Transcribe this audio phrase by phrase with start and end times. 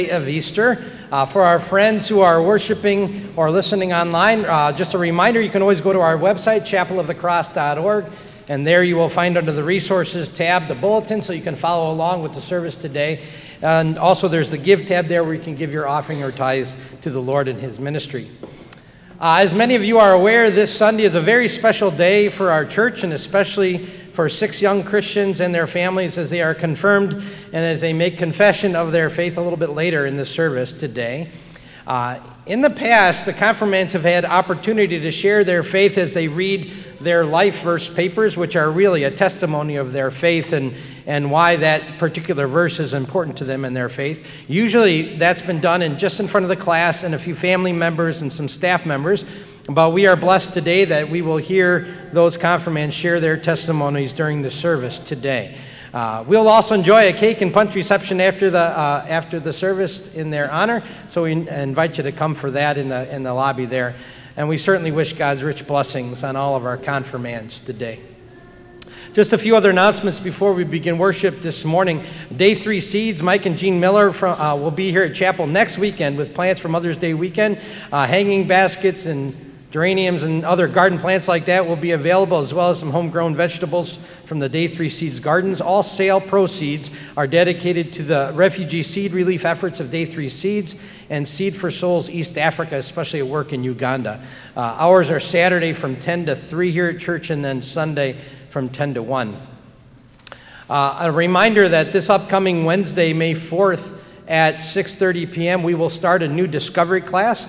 [0.00, 0.82] Sunday of Easter.
[1.12, 5.50] Uh, for our friends who are worshiping or listening online, uh, just a reminder you
[5.50, 8.06] can always go to our website, chapelofthecross.org,
[8.48, 11.92] and there you will find under the resources tab the bulletin so you can follow
[11.92, 13.20] along with the service today.
[13.60, 16.74] And also, there's the give tab there where you can give your offering or tithes
[17.02, 18.30] to the Lord and His ministry.
[19.20, 22.50] Uh, as many of you are aware, this Sunday is a very special day for
[22.50, 23.86] our church and especially
[24.20, 28.18] for six young Christians and their families as they are confirmed and as they make
[28.18, 31.30] confession of their faith a little bit later in the service today.
[31.86, 36.28] Uh, in the past, the confirmands have had opportunity to share their faith as they
[36.28, 36.70] read
[37.00, 40.74] their life verse papers, which are really a testimony of their faith and,
[41.06, 44.26] and why that particular verse is important to them in their faith.
[44.48, 47.72] Usually, that's been done in just in front of the class and a few family
[47.72, 49.24] members and some staff members.
[49.70, 54.42] But we are blessed today that we will hear those confirmands share their testimonies during
[54.42, 55.56] the service today.
[55.94, 60.12] Uh, we'll also enjoy a cake and punch reception after the, uh, after the service
[60.14, 63.32] in their honor, so we invite you to come for that in the, in the
[63.32, 63.94] lobby there.
[64.36, 68.00] And we certainly wish God's rich blessings on all of our confirmands today.
[69.12, 72.02] Just a few other announcements before we begin worship this morning.
[72.34, 75.78] Day three seeds, Mike and Jean Miller from, uh, will be here at chapel next
[75.78, 77.60] weekend with plants for Mother's Day weekend,
[77.92, 82.52] uh, hanging baskets and Geraniums and other garden plants like that will be available, as
[82.52, 85.60] well as some homegrown vegetables from the Day 3 Seeds Gardens.
[85.60, 90.74] All sale proceeds are dedicated to the refugee seed relief efforts of Day 3 Seeds
[91.08, 94.20] and Seed for Souls East Africa, especially at work in Uganda.
[94.56, 98.16] Uh, hours are Saturday from 10 to 3 here at church, and then Sunday
[98.48, 99.36] from 10 to 1.
[100.68, 103.96] Uh, a reminder that this upcoming Wednesday, May 4th,
[104.26, 107.48] at 6:30 p.m., we will start a new discovery class.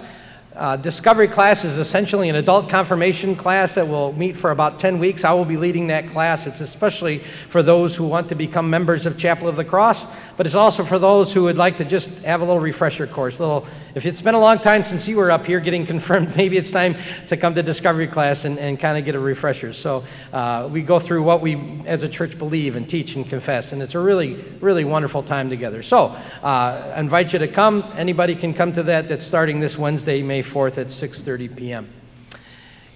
[0.54, 5.00] Uh, discovery class is essentially an adult confirmation class that will meet for about 10
[5.00, 5.24] weeks.
[5.24, 6.46] I will be leading that class.
[6.46, 10.08] It's especially for those who want to become members of Chapel of the Cross,
[10.42, 13.40] but it's also for those who would like to just have a little refresher course.
[13.40, 16.58] Little, if it's been a long time since you were up here getting confirmed, maybe
[16.58, 16.96] it's time
[17.28, 19.72] to come to discovery class and, and kind of get a refresher.
[19.72, 20.04] So
[20.34, 23.84] uh, we go through what we as a church believe and teach and confess, and
[23.84, 25.84] it's a really, really wonderful time together.
[25.84, 26.06] So
[26.42, 27.86] uh, I invite you to come.
[27.96, 29.10] Anybody can come to that.
[29.10, 31.88] That's starting this Wednesday, May 4th at 6:30 p.m.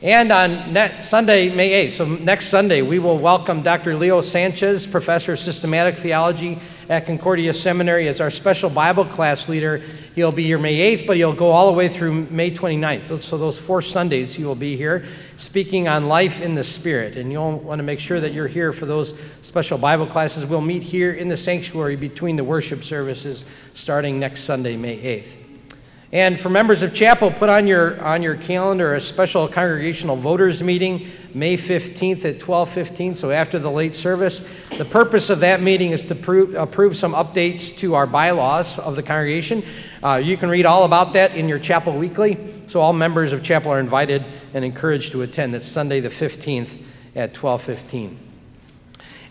[0.02, 3.96] And on next Sunday, May 8th, so next Sunday, we will welcome Dr.
[3.96, 6.60] Leo Sanchez, Professor of Systematic Theology
[6.90, 9.82] at Concordia Seminary, as our special Bible class leader.
[10.16, 13.22] He'll be here May 8th, but he'll go all the way through May 29th.
[13.22, 15.06] So those four Sundays he will be here
[15.38, 17.18] speaking on life in the Spirit.
[17.18, 20.46] And you'll want to make sure that you're here for those special Bible classes.
[20.46, 25.45] We'll meet here in the sanctuary between the worship services starting next Sunday, May 8th.
[26.16, 30.64] And for members of chapel, put on your, on your calendar a special congregational voters
[30.64, 34.40] meeting May 15th at 12:15, so after the late service.
[34.78, 38.96] The purpose of that meeting is to prove, approve some updates to our bylaws of
[38.96, 39.62] the congregation.
[40.02, 42.38] Uh, you can read all about that in your chapel weekly.
[42.68, 44.24] So all members of chapel are invited
[44.54, 45.54] and encouraged to attend.
[45.54, 46.78] It's Sunday the 15th
[47.18, 48.16] at 12:15.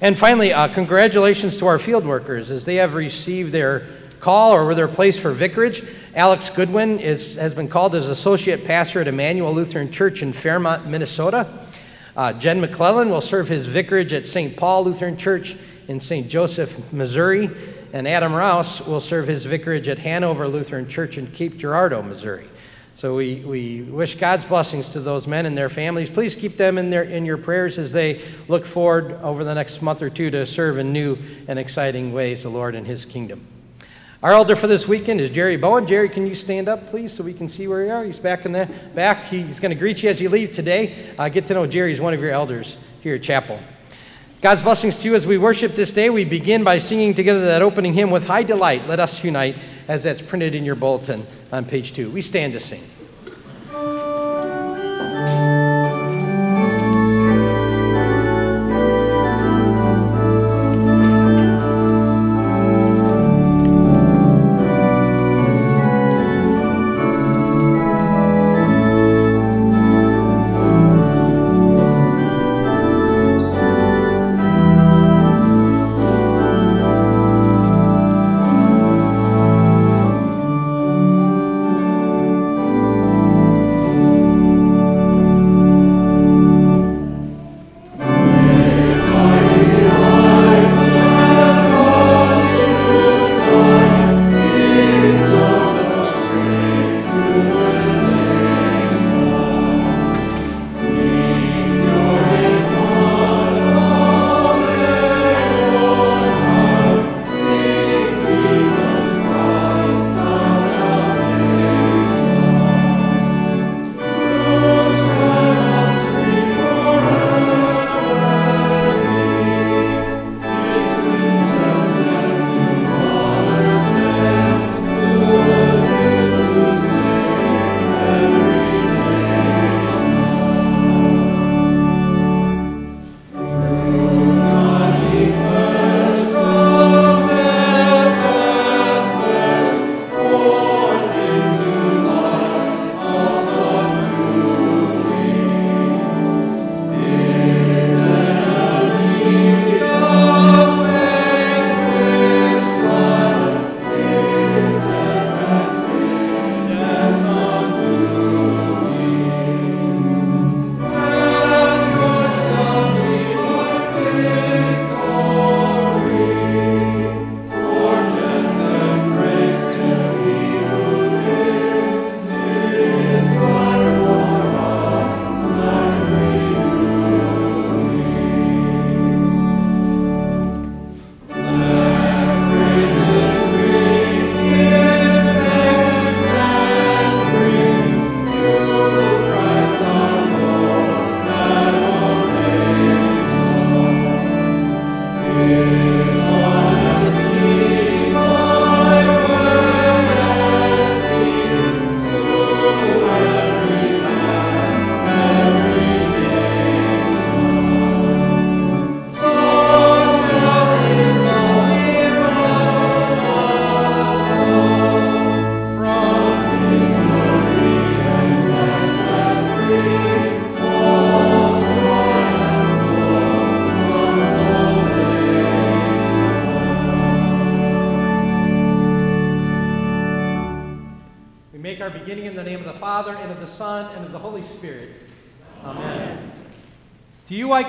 [0.03, 3.87] And finally, uh, congratulations to our field workers as they have received their
[4.25, 5.83] call or their place for vicarage.
[6.15, 10.87] Alex Goodwin is, has been called as associate pastor at Emmanuel Lutheran Church in Fairmont,
[10.87, 11.49] Minnesota.
[12.17, 14.57] Uh, Jen McClellan will serve his vicarage at St.
[14.57, 15.57] Paul Lutheran Church
[15.89, 16.29] in St.
[16.29, 17.51] Joseph, Missouri.
[17.93, 22.47] And Adam Rouse will serve his vicarage at Hanover Lutheran Church in Cape Girardeau, Missouri.
[22.95, 26.11] So we, we wish God's blessings to those men and their families.
[26.11, 29.83] Please keep them in, their, in your prayers as they look forward over the next
[29.83, 31.19] month or two to serve in new
[31.49, 33.45] and exciting ways the Lord and His kingdom.
[34.25, 35.87] Our elder for this weekend is Jerry Bowen.
[35.87, 38.03] Jerry, can you stand up, please, so we can see where you are?
[38.03, 39.25] He's back in the back.
[39.25, 40.95] He's going to greet you as you leave today.
[41.19, 41.91] Uh, get to know Jerry.
[41.91, 43.61] He's one of your elders here at chapel.
[44.41, 46.09] God's blessings to you as we worship this day.
[46.09, 48.89] We begin by singing together that opening hymn with high delight.
[48.89, 49.57] Let us unite,
[49.89, 52.09] as that's printed in your bulletin on page two.
[52.11, 52.81] We stand to sing.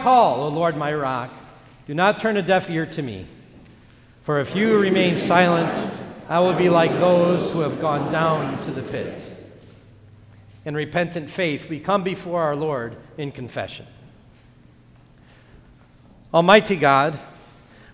[0.06, 1.32] Call, O Lord my rock.
[1.88, 3.26] Do not turn a deaf ear to me.
[4.22, 5.74] For if you remain silent,
[6.30, 9.20] I will be like those who have gone down to the pit.
[10.64, 13.88] In repentant faith, we come before our Lord in confession.
[16.32, 17.20] Almighty God,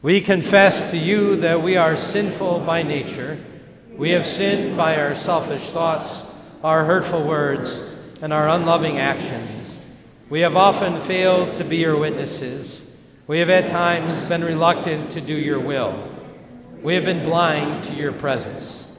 [0.02, 3.40] we confess to you that we are sinful by nature.
[3.94, 6.30] We have sinned by our selfish thoughts,
[6.62, 9.61] our hurtful words, and our unloving actions.
[10.32, 12.98] We have often failed to be your witnesses.
[13.28, 16.08] We have at times been reluctant to do your will.
[16.82, 18.90] We have been blind to your presence.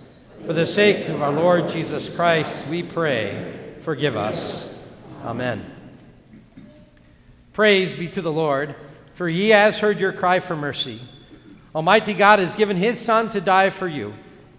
[0.44, 4.86] For the sake of our Lord Jesus Christ, we pray, forgive us.
[5.24, 5.64] Amen.
[7.54, 8.74] Praise be to the Lord,
[9.14, 11.00] for he has heard your cry for mercy.
[11.74, 14.12] Almighty God has given his Son to die for you,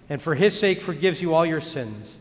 [0.10, 2.18] and for his sake forgives you all your sins.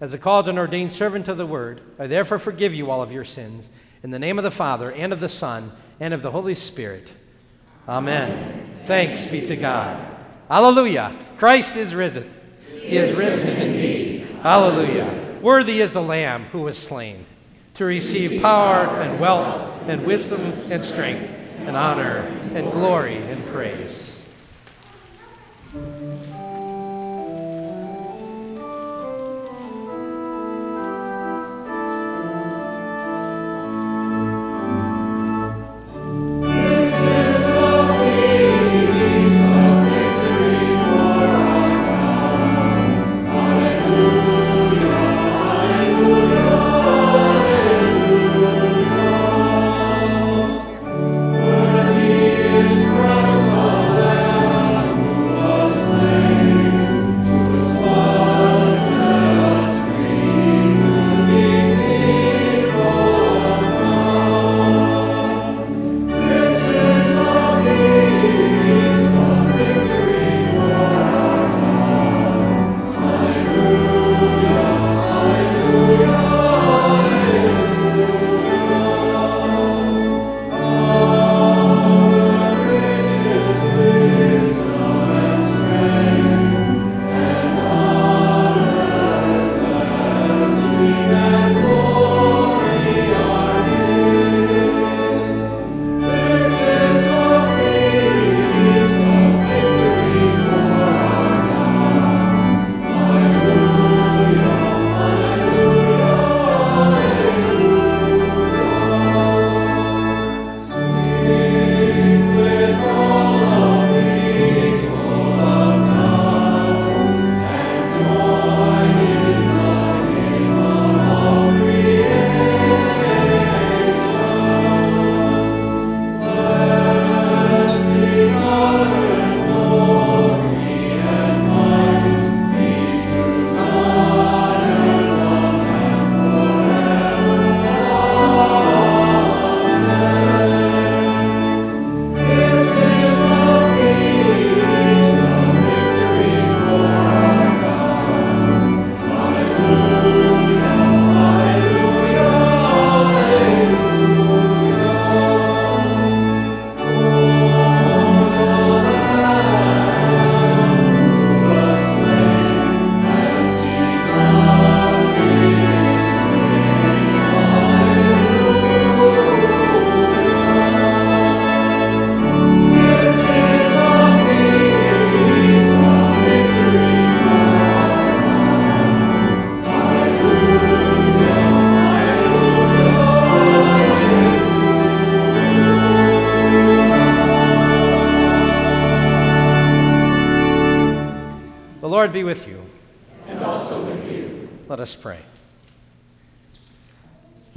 [0.00, 3.12] As a called and ordained servant of the word, I therefore forgive you all of
[3.12, 3.68] your sins.
[4.02, 7.12] In the name of the Father, and of the Son, and of the Holy Spirit.
[7.86, 8.80] Amen.
[8.84, 10.02] Thanks be to God.
[10.48, 11.14] Hallelujah.
[11.36, 12.32] Christ is risen.
[12.72, 14.22] He is risen indeed.
[14.42, 15.38] Hallelujah.
[15.42, 17.26] Worthy is the Lamb who was slain
[17.74, 20.40] to receive power and wealth and wisdom
[20.70, 21.30] and strength
[21.60, 22.18] and honor
[22.54, 23.99] and glory and praise.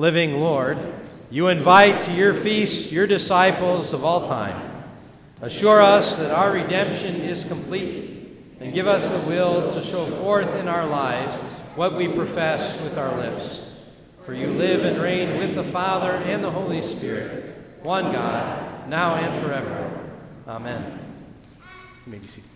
[0.04, 0.78] Living Lord,
[1.32, 4.84] you invite to your feast your disciples of all time.
[5.42, 8.12] Assure us that our redemption is complete,
[8.60, 11.38] and give us the will to show forth in our lives
[11.78, 13.82] what we profess with our lips.
[14.24, 19.16] For you live and reign with the Father and the Holy Spirit, one God, now
[19.16, 20.10] and forever.
[20.50, 21.00] Amen.
[22.06, 22.53] You may be seated.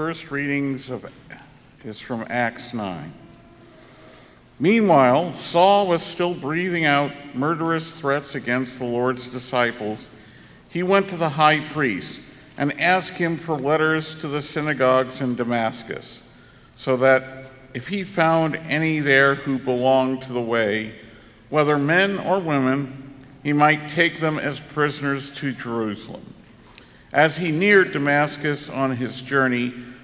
[0.00, 1.04] First readings of
[1.84, 3.12] is from Acts 9.
[4.58, 10.08] Meanwhile, Saul was still breathing out murderous threats against the Lord's disciples.
[10.70, 12.18] He went to the high priest
[12.56, 16.22] and asked him for letters to the synagogues in Damascus,
[16.76, 20.94] so that if he found any there who belonged to the way,
[21.50, 26.24] whether men or women, he might take them as prisoners to Jerusalem.
[27.12, 29.74] As he neared Damascus on his journey,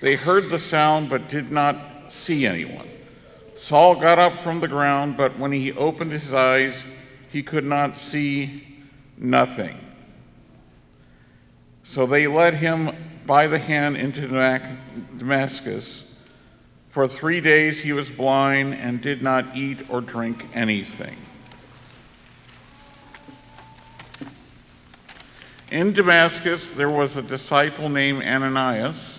[0.00, 2.88] They heard the sound but did not see anyone.
[3.56, 6.84] Saul got up from the ground, but when he opened his eyes,
[7.30, 8.62] he could not see
[9.16, 9.76] nothing.
[11.82, 12.90] So they led him
[13.26, 14.26] by the hand into
[15.18, 16.04] Damascus.
[16.90, 21.16] For three days he was blind and did not eat or drink anything.
[25.70, 29.18] In Damascus, there was a disciple named Ananias.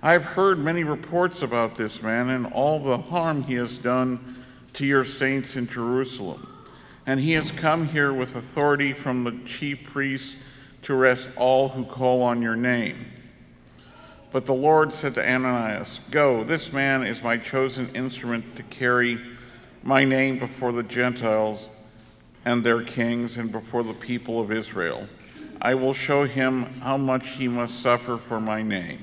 [0.00, 4.86] I've heard many reports about this man and all the harm he has done to
[4.86, 6.46] your saints in Jerusalem.
[7.06, 10.36] And he has come here with authority from the chief priests
[10.82, 13.06] to arrest all who call on your name.
[14.30, 19.18] But the Lord said to Ananias, Go, this man is my chosen instrument to carry
[19.82, 21.70] my name before the Gentiles
[22.44, 25.08] and their kings and before the people of Israel.
[25.60, 29.02] I will show him how much he must suffer for my name.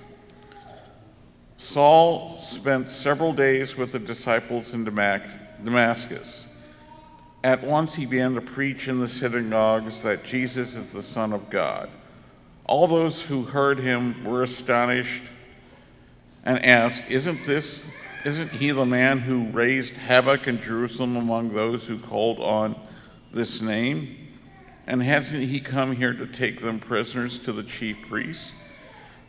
[1.61, 6.47] Saul spent several days with the disciples in Damascus.
[7.43, 11.51] At once he began to preach in the synagogues that Jesus is the Son of
[11.51, 11.91] God.
[12.65, 15.21] All those who heard him were astonished
[16.45, 17.91] and asked, Isn't this
[18.25, 22.75] isn't he the man who raised havoc in Jerusalem among those who called on
[23.31, 24.17] this name?
[24.87, 28.51] And hasn't he come here to take them prisoners to the chief priests?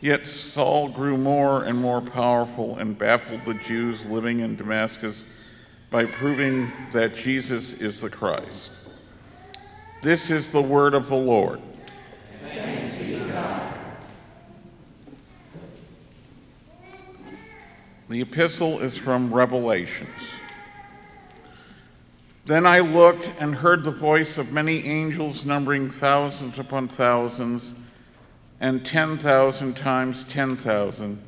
[0.03, 5.23] Yet Saul grew more and more powerful and baffled the Jews living in Damascus
[5.89, 8.71] by proving that Jesus is the Christ.
[10.01, 11.61] This is the word of the Lord.
[18.09, 20.33] The epistle is from Revelations.
[22.45, 27.73] Then I looked and heard the voice of many angels, numbering thousands upon thousands,
[28.63, 31.21] and 10,000 times 10,000.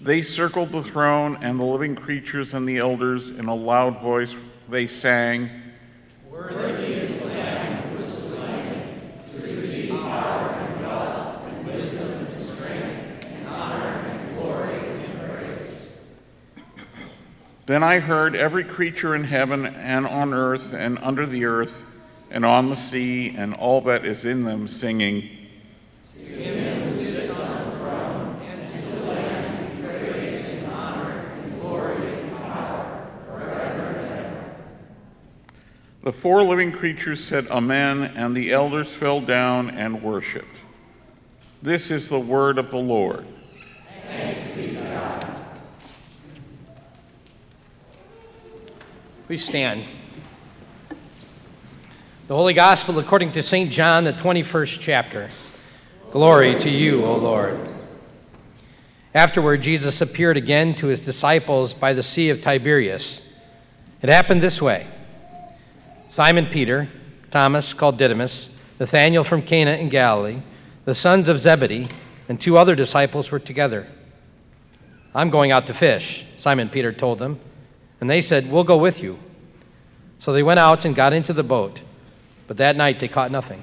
[0.00, 3.28] They circled the throne and the living creatures and the elders.
[3.28, 4.34] In a loud voice,
[4.70, 5.50] they sang,
[6.30, 8.84] Worthy is the Lamb slain
[9.30, 15.98] to receive power and wealth and wisdom and strength and honor and glory and grace.
[17.66, 21.82] Then I heard every creature in heaven and on earth and under the earth
[22.30, 25.37] and on the sea and all that is in them singing.
[36.08, 40.56] The four living creatures said, Amen, and the elders fell down and worshiped.
[41.60, 43.26] This is the word of the Lord.
[49.26, 49.84] Please stand.
[52.26, 53.70] The Holy Gospel according to St.
[53.70, 55.28] John, the 21st chapter.
[56.10, 57.68] Glory to you, O Lord.
[59.14, 63.20] Afterward, Jesus appeared again to his disciples by the Sea of Tiberias.
[64.00, 64.86] It happened this way
[66.08, 66.88] Simon Peter,
[67.30, 68.48] Thomas, called Didymus,
[68.80, 70.40] Nathanael from Cana in Galilee,
[70.86, 71.88] the sons of Zebedee,
[72.30, 73.86] and two other disciples were together.
[75.14, 77.38] I'm going out to fish, Simon Peter told them.
[78.00, 79.18] And they said, We'll go with you.
[80.20, 81.82] So they went out and got into the boat,
[82.46, 83.62] but that night they caught nothing.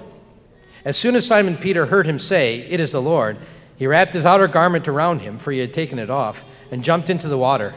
[0.83, 3.37] As soon as Simon Peter heard him say, It is the Lord,
[3.77, 7.09] he wrapped his outer garment around him, for he had taken it off, and jumped
[7.09, 7.73] into the water.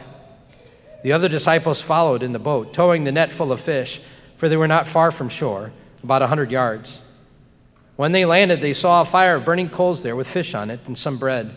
[1.03, 4.01] The other disciples followed in the boat, towing the net full of fish,
[4.37, 5.71] for they were not far from shore,
[6.03, 7.01] about a hundred yards.
[7.95, 10.81] When they landed, they saw a fire of burning coals there with fish on it
[10.85, 11.55] and some bread.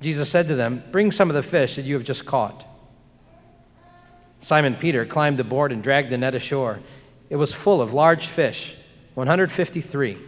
[0.00, 2.66] Jesus said to them, Bring some of the fish that you have just caught.
[4.40, 6.80] Simon Peter climbed aboard and dragged the net ashore.
[7.30, 8.76] It was full of large fish,
[9.14, 10.18] 153.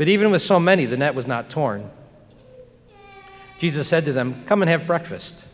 [0.00, 1.90] But even with so many, the net was not torn.
[3.58, 5.44] Jesus said to them, Come and have breakfast.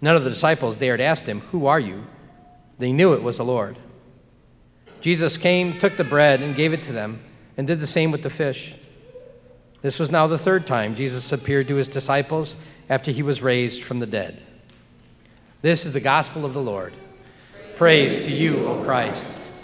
[0.00, 2.06] None of the disciples dared ask him, Who are you?
[2.78, 3.76] They knew it was the Lord.
[5.02, 7.20] Jesus came, took the bread, and gave it to them,
[7.58, 8.74] and did the same with the fish.
[9.82, 12.56] This was now the third time Jesus appeared to his disciples
[12.88, 14.40] after he was raised from the dead.
[15.60, 16.94] This is the gospel of the Lord.
[17.76, 19.35] Praise to you, O Christ.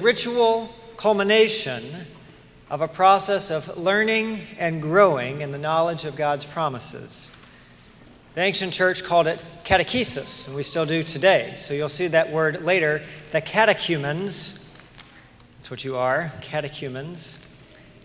[0.00, 2.06] Ritual culmination
[2.70, 7.30] of a process of learning and growing in the knowledge of God's promises.
[8.34, 11.54] The ancient church called it catechesis, and we still do today.
[11.56, 14.64] So you'll see that word later, the catechumens.
[15.56, 17.38] That's what you are, catechumens.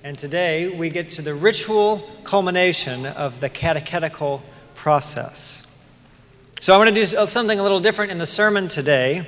[0.03, 4.41] And today we get to the ritual culmination of the catechetical
[4.73, 5.65] process.
[6.59, 9.27] So I want to do uh, something a little different in the sermon today.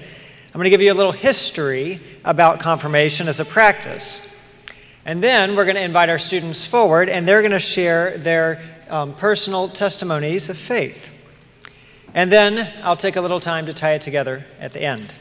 [0.57, 4.27] I'm going to give you a little history about confirmation as a practice.
[5.05, 8.63] And then we're going to invite our students forward, and they're going to share their
[8.89, 11.11] um, personal testimonies of faith.
[12.15, 15.13] And then I'll take a little time to tie it together at the end.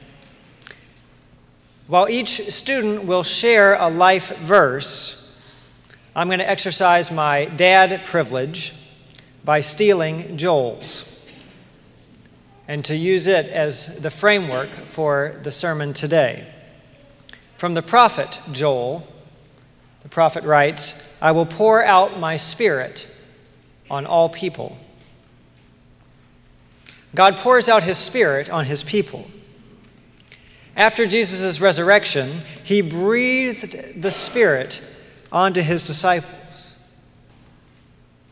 [1.86, 5.36] While each student will share a life verse,
[6.14, 8.72] I'm going to exercise my dad privilege
[9.44, 11.15] by stealing Joel's
[12.68, 16.46] and to use it as the framework for the sermon today.
[17.56, 19.06] From the prophet Joel,
[20.02, 23.08] the prophet writes, I will pour out my spirit
[23.90, 24.78] on all people.
[27.14, 29.30] God pours out his spirit on his people.
[30.76, 34.82] After Jesus' resurrection, he breathed the spirit
[35.32, 36.76] onto his disciples.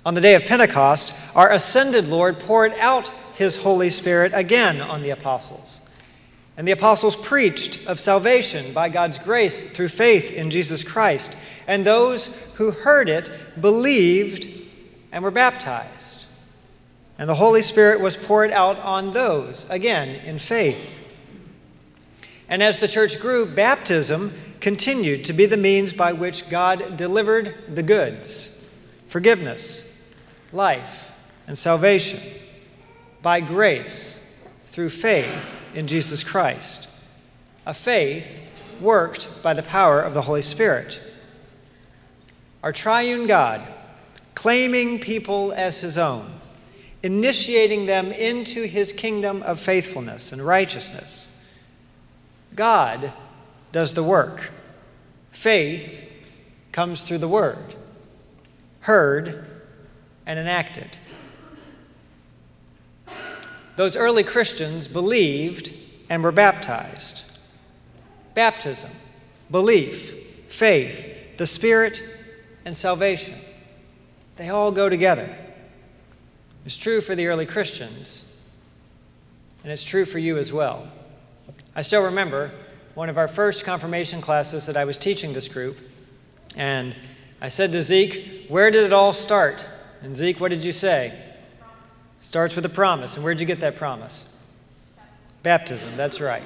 [0.05, 5.03] On the day of Pentecost, our ascended Lord poured out his Holy Spirit again on
[5.03, 5.81] the apostles.
[6.57, 11.37] And the apostles preached of salvation by God's grace through faith in Jesus Christ.
[11.67, 14.47] And those who heard it believed
[15.11, 16.27] and were baptized.
[17.19, 21.01] And the Holy Spirit was poured out on those, again, in faith.
[22.49, 27.55] And as the church grew, baptism continued to be the means by which God delivered
[27.75, 28.51] the goods
[29.07, 29.89] forgiveness,
[30.53, 31.13] life,
[31.47, 32.21] and salvation
[33.25, 34.23] by grace
[34.67, 36.89] through faith in Jesus Christ.
[37.65, 38.43] A faith
[38.83, 41.01] worked by the power of the Holy Spirit.
[42.63, 43.67] Our triune God,
[44.35, 46.35] claiming people as his own,
[47.03, 51.29] initiating them into his kingdom of faithfulness and righteousness.
[52.55, 53.11] God
[53.73, 54.51] does the work.
[55.31, 56.05] Faith
[56.73, 57.75] comes through the word,
[58.81, 59.47] heard
[60.27, 60.99] and enacted.
[63.77, 65.73] Those early Christians believed
[66.09, 67.25] and were baptized.
[68.35, 68.91] Baptism,
[69.51, 70.15] belief,
[70.49, 72.03] faith, the Spirit,
[72.65, 73.35] and salvation.
[74.37, 75.35] They all go together.
[76.65, 78.25] It's true for the early Christians,
[79.63, 80.89] and it's true for you as well.
[81.77, 82.53] I still remember
[82.95, 85.79] one of our first confirmation classes that I was teaching this group.
[86.57, 86.97] And
[87.41, 89.67] I said to Zeke, Where did it all start?
[90.03, 91.19] And Zeke, what did you say?
[92.25, 93.17] Starts with a promise.
[93.17, 94.25] And where'd you get that promise?
[95.43, 96.43] Baptism, that's right.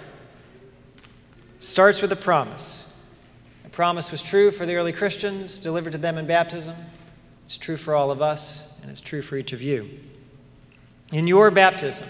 [1.61, 2.85] Starts with a promise.
[3.63, 6.75] The promise was true for the early Christians, delivered to them in baptism.
[7.45, 9.89] It's true for all of us, and it's true for each of you.
[11.13, 12.09] In your baptism,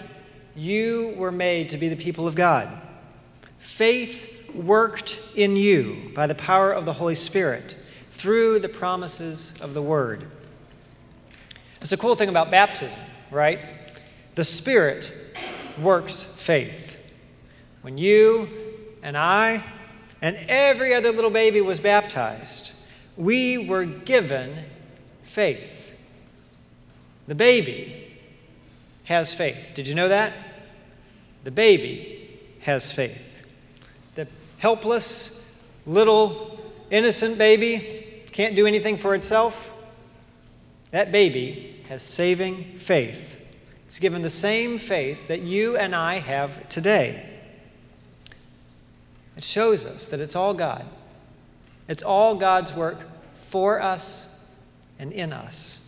[0.55, 2.69] you were made to be the people of God.
[3.59, 7.77] Faith worked in you by the power of the Holy Spirit
[8.09, 10.25] through the promises of the Word.
[11.81, 12.99] It's a cool thing about baptism,
[13.31, 13.59] right?
[14.35, 15.11] The Spirit
[15.79, 16.97] works faith.
[17.81, 18.49] When you
[19.01, 19.63] and I
[20.21, 22.71] and every other little baby was baptized,
[23.15, 24.65] we were given
[25.23, 25.93] faith.
[27.27, 28.17] The baby
[29.05, 29.71] has faith.
[29.73, 30.33] Did you know that?
[31.43, 33.43] The baby has faith
[34.15, 35.43] The helpless,
[35.85, 36.59] little,
[36.91, 39.73] innocent baby, can't do anything for itself,
[40.91, 43.37] that baby has saving faith.
[43.87, 47.27] It's given the same faith that you and I have today.
[49.35, 50.85] It shows us that it's all God.
[51.87, 52.99] It's all God's work
[53.33, 54.29] for us
[54.99, 55.79] and in us.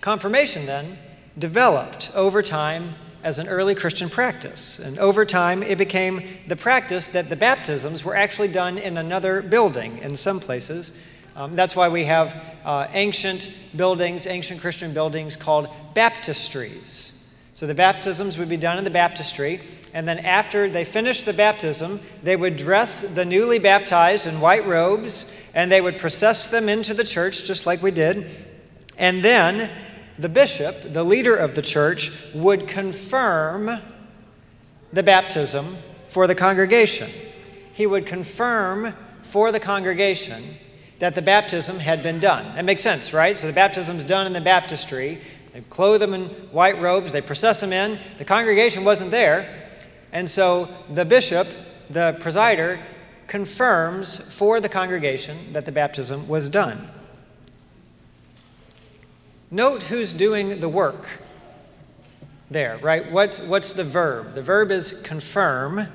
[0.00, 0.98] Confirmation, then,
[1.38, 4.78] developed over time as an early Christian practice.
[4.78, 9.42] And over time, it became the practice that the baptisms were actually done in another
[9.42, 10.94] building in some places.
[11.34, 17.12] Um, that's why we have uh, ancient buildings, ancient Christian buildings called baptistries.
[17.54, 19.60] So the baptisms would be done in the baptistry,
[19.94, 24.66] and then after they finished the baptism, they would dress the newly baptized in white
[24.66, 28.30] robes, and they would process them into the church, just like we did.
[28.98, 29.70] And then
[30.18, 33.80] the bishop, the leader of the church, would confirm
[34.92, 35.76] the baptism
[36.08, 37.10] for the congregation.
[37.72, 40.56] He would confirm for the congregation
[41.02, 42.54] that the baptism had been done.
[42.54, 43.36] That makes sense, right?
[43.36, 45.20] So the baptism's done in the baptistry.
[45.52, 47.98] They clothe them in white robes, they process them in.
[48.18, 49.52] The congregation wasn't there.
[50.12, 51.48] And so the bishop
[51.90, 52.80] the presider
[53.26, 56.88] confirms for the congregation that the baptism was done.
[59.50, 61.18] Note who's doing the work
[62.48, 63.10] there, right?
[63.10, 64.34] What's, what's the verb?
[64.34, 65.88] The verb is confirm.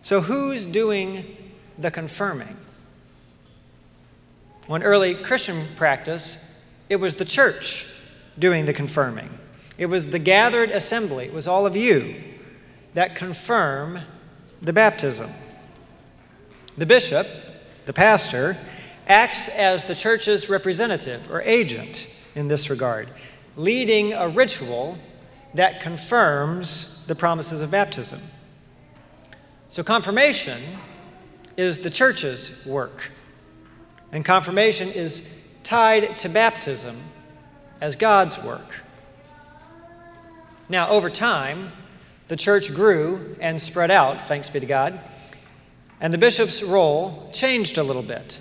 [0.00, 1.36] So who's doing
[1.76, 2.56] the confirming?
[4.68, 6.54] One early Christian practice,
[6.90, 7.86] it was the church
[8.38, 9.30] doing the confirming.
[9.78, 12.22] It was the gathered assembly, it was all of you
[12.92, 14.00] that confirm
[14.60, 15.30] the baptism.
[16.76, 17.26] The bishop,
[17.86, 18.58] the pastor,
[19.06, 23.08] acts as the church's representative or agent in this regard,
[23.56, 24.98] leading a ritual
[25.54, 28.20] that confirms the promises of baptism.
[29.68, 30.60] So, confirmation
[31.56, 33.10] is the church's work,
[34.12, 35.28] and confirmation is
[35.62, 36.96] tied to baptism
[37.80, 38.82] as God's work.
[40.68, 41.72] Now, over time,
[42.28, 45.00] the church grew and spread out, thanks be to God.
[46.00, 48.38] And the bishop's role changed a little bit.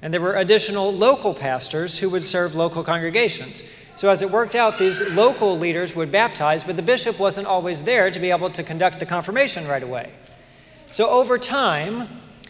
[0.00, 3.62] And there were additional local pastors who would serve local congregations.
[3.94, 7.84] So, as it worked out, these local leaders would baptize, but the bishop wasn't always
[7.84, 10.10] there to be able to conduct the confirmation right away.
[10.90, 12.08] So, over time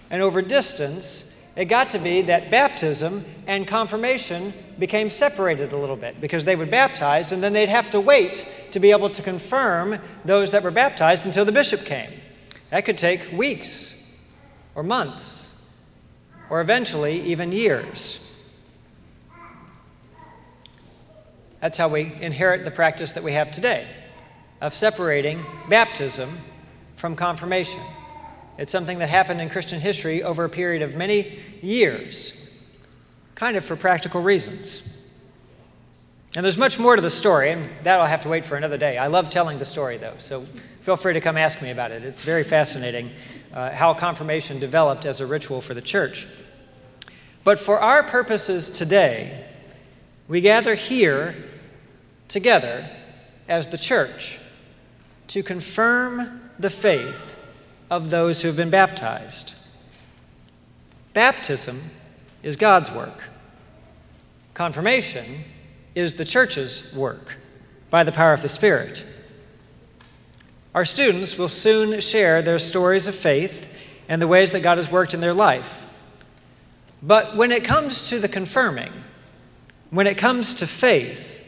[0.09, 5.97] and over distance, it got to be that baptism and confirmation became separated a little
[5.97, 9.23] bit because they would baptize and then they'd have to wait to be able to
[9.23, 12.11] confirm those that were baptized until the bishop came.
[12.71, 14.03] That could take weeks
[14.75, 15.55] or months
[16.49, 18.19] or eventually even years.
[21.61, 23.87] That's how we inherit the practice that we have today
[24.61, 26.39] of separating baptism
[26.95, 27.81] from confirmation.
[28.59, 32.51] It's something that happened in Christian history over a period of many years,
[33.35, 34.83] kind of for practical reasons.
[36.35, 38.97] And there's much more to the story, and that'll have to wait for another day.
[38.97, 40.43] I love telling the story, though, so
[40.81, 42.05] feel free to come ask me about it.
[42.05, 43.11] It's very fascinating
[43.53, 46.27] uh, how confirmation developed as a ritual for the church.
[47.45, 49.47] But for our purposes today,
[50.29, 51.35] we gather here
[52.29, 52.89] together
[53.49, 54.39] as the church
[55.29, 57.37] to confirm the faith
[57.93, 59.53] of those who have been baptized.
[61.13, 61.91] Baptism
[62.43, 63.25] is God's work.
[64.55, 65.45] Confirmation
[65.95, 67.37] is the church's work
[67.91, 69.05] by the power of the Spirit.
[70.75, 73.69] Our students will soon share their stories of faith
[74.09, 75.87] and the ways that God has worked in their life.
[77.03, 78.93] But when it comes to the confirming,
[79.91, 81.45] when it comes to faith,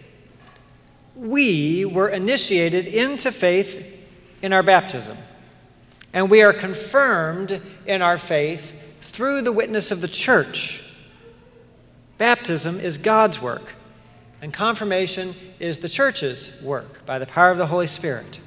[1.16, 3.82] we were initiated into faith
[4.42, 5.16] in our baptism.
[6.14, 8.72] And we are confirmed in our faith
[9.02, 10.82] through the witness of the church.
[12.16, 13.74] Baptism is God's work
[14.44, 18.40] and confirmation is the church's work by the power of the Holy Spirit.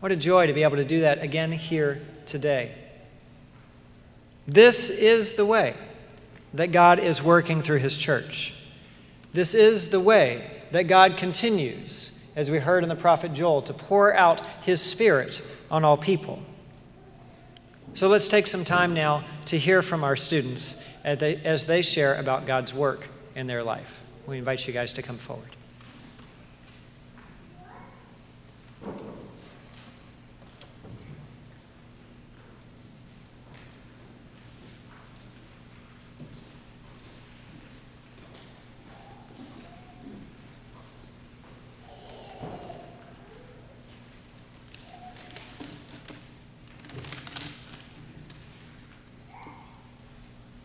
[0.00, 2.74] What a joy to be able to do that again here today.
[4.48, 5.76] This is the way
[6.54, 8.52] that God is working through His church.
[9.32, 13.72] This is the way that God continues, as we heard in the prophet Joel, to
[13.72, 15.40] pour out His Spirit
[15.72, 16.40] on all people.
[17.94, 21.82] So let's take some time now to hear from our students as they, as they
[21.82, 24.04] share about God's work in their life.
[24.26, 25.48] We invite you guys to come forward.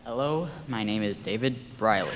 [0.08, 2.08] Hello, my name is David Briley.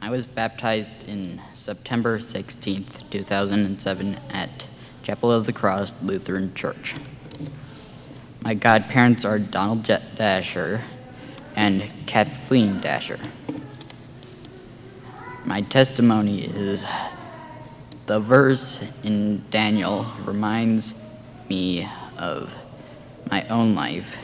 [0.00, 4.68] I was baptized in September 16th, 2007, at
[5.02, 6.94] Chapel of the Cross Lutheran Church.
[8.40, 10.80] My godparents are Donald Jet Dasher
[11.54, 13.18] and Kathleen Dasher.
[15.44, 16.86] My testimony is
[18.06, 20.94] the verse in Daniel reminds
[21.50, 22.56] me of
[23.30, 24.16] my own life.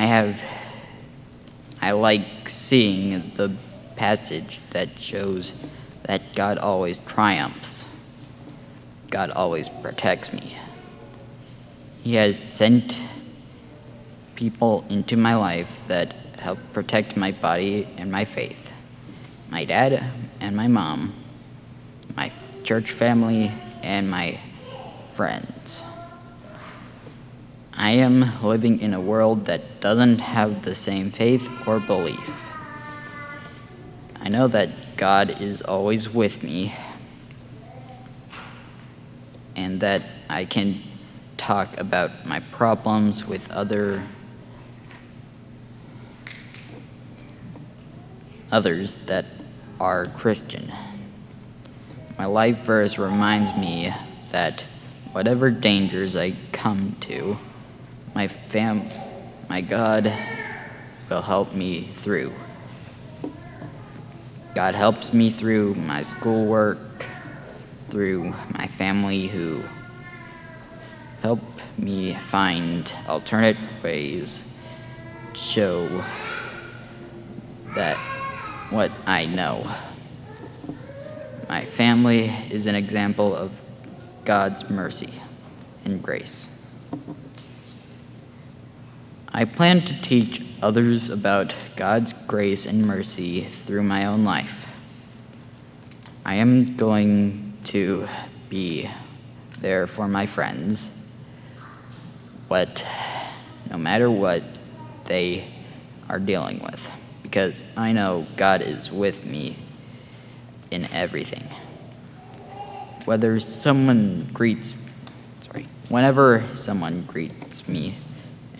[0.00, 0.42] I have
[1.82, 3.54] I like seeing the
[3.96, 5.52] passage that shows
[6.04, 7.86] that God always triumphs.
[9.10, 10.56] God always protects me.
[12.02, 12.98] He has sent
[14.36, 18.72] people into my life that help protect my body and my faith.
[19.50, 20.02] My dad
[20.40, 21.12] and my mom,
[22.16, 22.32] my
[22.64, 24.40] church family, and my
[25.12, 25.82] friends.
[27.80, 32.30] I am living in a world that doesn't have the same faith or belief.
[34.20, 34.68] I know that
[34.98, 36.74] God is always with me.
[39.56, 40.80] and that I can
[41.36, 44.02] talk about my problems with other
[48.52, 49.24] others that
[49.78, 50.72] are Christian.
[52.18, 53.92] My life verse reminds me
[54.30, 54.62] that
[55.12, 57.36] whatever dangers I come to,
[58.14, 58.88] my fam
[59.50, 60.12] my God
[61.08, 62.32] will help me through.
[64.54, 67.04] God helps me through my schoolwork,
[67.88, 69.60] through my family who
[71.22, 71.40] help
[71.78, 74.40] me find alternate ways
[75.34, 75.88] show
[77.74, 77.96] that
[78.70, 79.68] what I know.
[81.48, 83.60] My family is an example of
[84.24, 85.12] God's mercy
[85.84, 86.64] and grace.
[89.32, 94.66] I plan to teach others about God's grace and mercy through my own life.
[96.26, 98.08] I am going to
[98.48, 98.90] be
[99.60, 101.06] there for my friends,
[102.48, 102.84] what,
[103.70, 104.42] no matter what
[105.04, 105.44] they
[106.08, 106.90] are dealing with,
[107.22, 109.54] because I know God is with me
[110.72, 111.44] in everything.
[113.04, 114.74] Whether someone greets,
[115.42, 117.94] sorry, whenever someone greets me,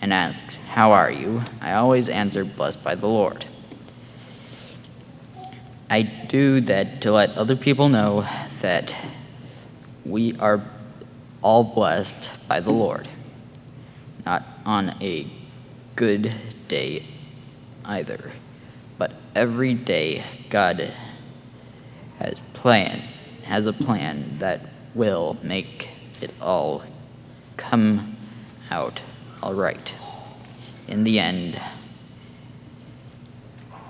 [0.01, 1.41] and asks, How are you?
[1.61, 3.45] I always answer, Blessed by the Lord.
[5.89, 8.25] I do that to let other people know
[8.61, 8.95] that
[10.05, 10.61] we are
[11.41, 13.07] all blessed by the Lord.
[14.25, 15.27] Not on a
[15.95, 16.33] good
[16.67, 17.05] day
[17.83, 18.31] either,
[18.97, 20.91] but every day God
[22.19, 23.01] has plan
[23.43, 24.61] has a plan that
[24.95, 25.89] will make
[26.21, 26.83] it all
[27.57, 28.15] come
[28.69, 29.01] out
[29.41, 29.95] all right.
[30.87, 31.59] In the end,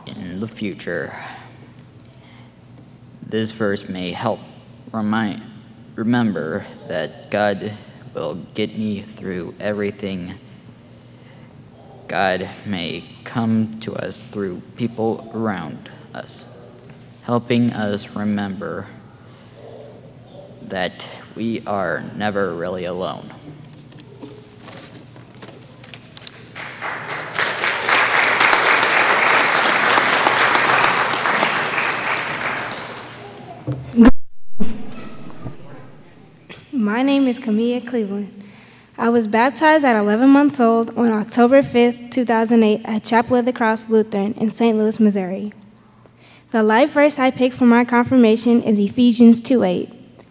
[0.06, 1.14] in the future,
[3.22, 4.40] this verse may help
[4.92, 5.42] remind,
[5.96, 7.74] remember that God
[8.14, 10.36] will get me through everything.
[12.08, 16.46] God may come to us through people around us,
[17.24, 18.88] helping us remember
[20.64, 23.30] that we are never really alone.
[36.72, 38.44] My name is Camilla Cleveland.
[38.98, 43.54] I was baptized at 11 months old on October 5, 2008, at Chapel of the
[43.54, 44.78] Cross Lutheran in St.
[44.78, 45.54] Louis, Missouri.
[46.50, 49.90] The life verse I picked for my confirmation is Ephesians 2:8,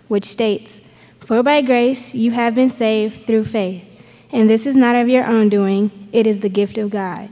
[0.09, 0.81] which states,
[1.21, 3.85] "For by grace you have been saved through faith,
[4.33, 7.29] and this is not of your own doing; it is the gift of God."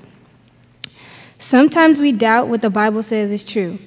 [1.38, 3.78] Sometimes we doubt what the Bible says is true,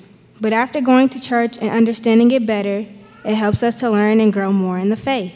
[0.41, 2.85] but after going to church and understanding it better,
[3.23, 5.35] it helps us to learn and grow more in the faith.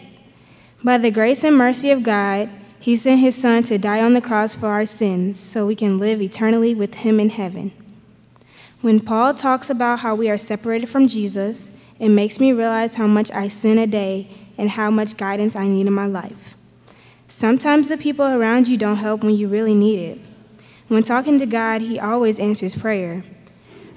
[0.84, 2.50] By the grace and mercy of God,
[2.80, 6.00] He sent His Son to die on the cross for our sins so we can
[6.00, 7.72] live eternally with Him in heaven.
[8.82, 13.08] When Paul talks about how we are separated from Jesus, it makes me realize how
[13.08, 14.28] much I sin a day
[14.58, 16.56] and how much guidance I need in my life.
[17.28, 20.20] Sometimes the people around you don't help when you really need it.
[20.88, 23.24] When talking to God, He always answers prayer.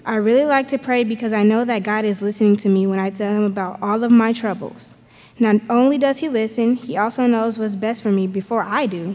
[0.08, 2.98] I really like to pray because I know that God is listening to me when
[2.98, 4.94] I tell Him about all of my troubles.
[5.38, 9.14] Not only does He listen, He also knows what's best for me before I do.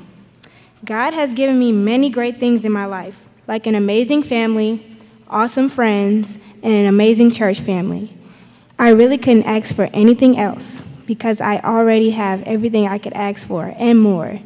[0.85, 4.85] God has given me many great things in my life, like an amazing family,
[5.29, 8.15] awesome friends, and an amazing church family.
[8.77, 13.47] I really couldn't ask for anything else because I already have everything I could ask
[13.47, 14.39] for and more.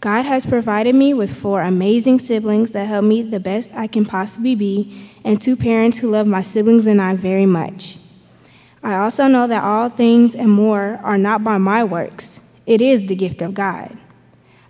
[0.00, 4.06] God has provided me with four amazing siblings that help me the best I can
[4.06, 7.96] possibly be, and two parents who love my siblings and I very much.
[8.82, 13.06] I also know that all things and more are not by my works, it is
[13.06, 13.98] the gift of God.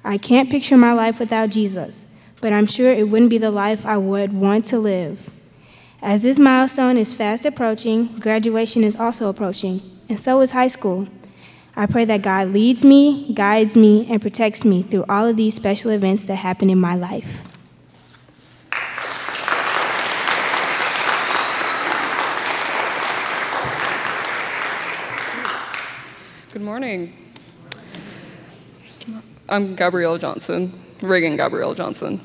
[0.04, 2.06] I can't picture my life without Jesus,
[2.40, 5.30] but I'm sure it wouldn't be the life I would want to live.
[6.02, 11.06] As this milestone is fast approaching, graduation is also approaching, and so is high school.
[11.76, 15.54] I pray that God leads me, guides me, and protects me through all of these
[15.54, 17.49] special events that happen in my life.
[26.70, 27.12] Morning.
[29.48, 32.20] I'm Gabrielle Johnson, Reagan Gabrielle Johnson.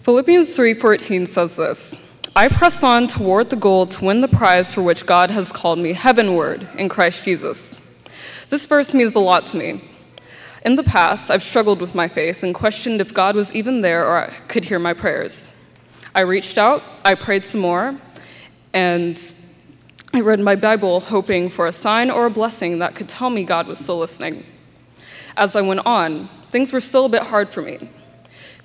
[0.00, 2.00] Philippians 3:14 says this:
[2.34, 5.78] I press on toward the goal to win the prize for which God has called
[5.78, 7.78] me heavenward in Christ Jesus.
[8.48, 9.82] This verse means a lot to me.
[10.64, 14.06] In the past, I've struggled with my faith and questioned if God was even there
[14.06, 15.52] or could hear my prayers.
[16.14, 17.94] I reached out, I prayed some more,
[18.72, 19.20] and
[20.14, 23.44] I read my Bible hoping for a sign or a blessing that could tell me
[23.44, 24.44] God was still listening.
[25.36, 27.90] As I went on, things were still a bit hard for me.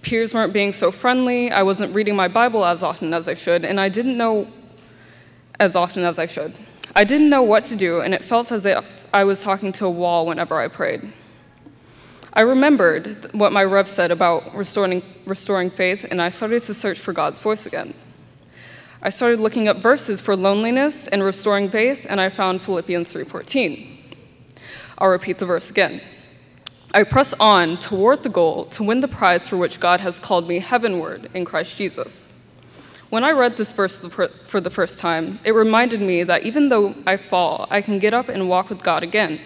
[0.02, 3.66] Peers weren't being so friendly, I wasn't reading my Bible as often as I should,
[3.66, 4.48] and I didn't know
[5.60, 6.54] as often as I should.
[6.96, 9.86] I didn't know what to do, and it felt as if I was talking to
[9.86, 11.12] a wall whenever I prayed.
[12.34, 17.00] I remembered what my Rev said about restoring, restoring faith, and I started to search
[17.00, 17.94] for God's voice again.
[19.06, 24.00] I started looking up verses for loneliness and restoring faith, and I found Philippians 3:14.
[24.98, 26.00] I'll repeat the verse again.
[26.94, 30.48] I press on toward the goal to win the prize for which God has called
[30.48, 32.30] me heavenward in Christ Jesus.
[33.10, 36.96] When I read this verse for the first time, it reminded me that even though
[37.06, 39.42] I fall, I can get up and walk with God again.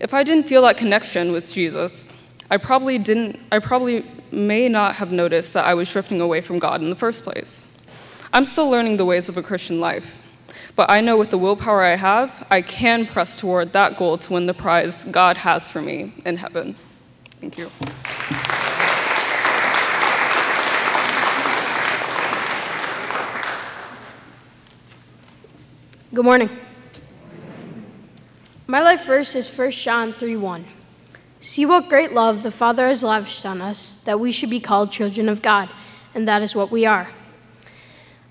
[0.00, 2.04] If I didn't feel that connection with Jesus,
[2.50, 6.58] I probably didn't I probably may not have noticed that I was drifting away from
[6.58, 7.65] God in the first place.
[8.32, 10.20] I'm still learning the ways of a Christian life,
[10.74, 14.32] but I know with the willpower I have, I can press toward that goal to
[14.32, 16.74] win the prize God has for me in heaven.
[17.40, 17.70] Thank you.
[26.14, 26.50] Good morning.
[28.66, 30.64] My life verse is 1 John 3 1.
[31.40, 34.90] See what great love the Father has lavished on us, that we should be called
[34.90, 35.68] children of God,
[36.14, 37.08] and that is what we are.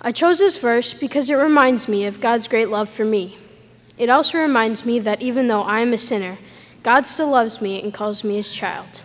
[0.05, 3.39] I chose this verse because it reminds me of God's great love for me.
[3.97, 6.37] It also reminds me that even though I am a sinner,
[6.83, 9.01] God still loves me and calls me his child.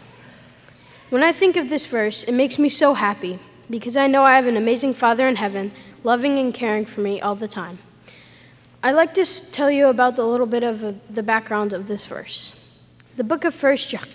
[1.08, 3.38] When I think of this verse, it makes me so happy
[3.70, 5.72] because I know I have an amazing Father in heaven,
[6.04, 7.78] loving and caring for me all the time.
[8.82, 12.62] I'd like to tell you about a little bit of the background of this verse.
[13.16, 14.06] The book of First John,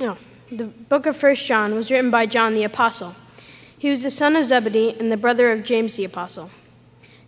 [0.00, 0.16] no,
[0.50, 3.14] the book of First John was written by John the apostle.
[3.80, 6.50] He was the son of Zebedee and the brother of James the apostle.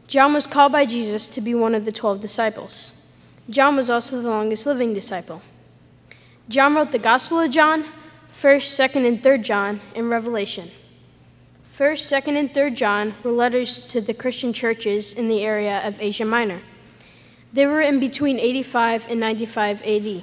[0.07, 3.07] John was called by Jesus to be one of the twelve disciples.
[3.49, 5.41] John was also the longest living disciple.
[6.51, 7.87] John wrote the Gospel of John,
[8.39, 10.71] 1st, 2nd, and 3rd John, and Revelation.
[11.75, 16.03] 1st, 2nd, and 3rd John were letters to the Christian churches in the area of
[16.03, 16.61] Asia Minor.
[17.55, 20.23] They were in between 85 and 95 AD.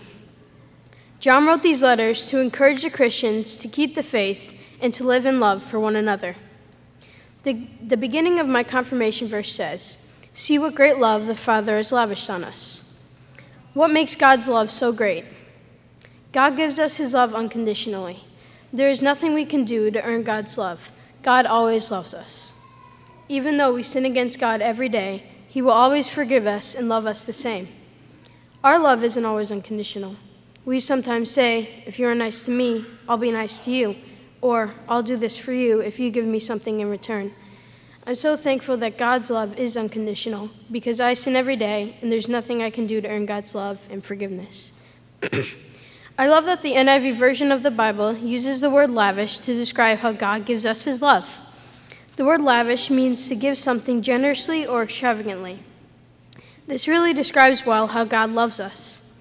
[1.19, 5.25] John wrote these letters to encourage the Christians to keep the faith and to live
[5.25, 6.35] in love for one another.
[7.43, 9.99] The, the beginning of my confirmation verse says,
[10.33, 12.95] See what great love the Father has lavished on us.
[13.73, 15.25] What makes God's love so great?
[16.31, 18.23] God gives us his love unconditionally.
[18.71, 20.91] There is nothing we can do to earn God's love.
[21.23, 22.53] God always loves us.
[23.27, 27.05] Even though we sin against God every day, he will always forgive us and love
[27.05, 27.67] us the same.
[28.63, 30.15] Our love isn't always unconditional.
[30.65, 33.95] We sometimes say, If you're nice to me, I'll be nice to you,
[34.41, 37.33] or I'll do this for you if you give me something in return.
[38.07, 42.27] I'm so thankful that God's love is unconditional because I sin every day and there's
[42.27, 44.73] nothing I can do to earn God's love and forgiveness.
[46.17, 49.99] I love that the NIV version of the Bible uses the word lavish to describe
[49.99, 51.39] how God gives us his love.
[52.15, 55.59] The word lavish means to give something generously or extravagantly.
[56.67, 59.13] This really describes well how God loves us.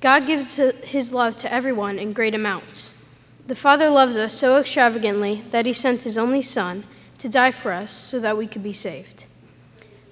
[0.00, 2.99] God gives his love to everyone in great amounts.
[3.50, 6.84] The Father loves us so extravagantly that he sent his only Son
[7.18, 9.24] to die for us so that we could be saved.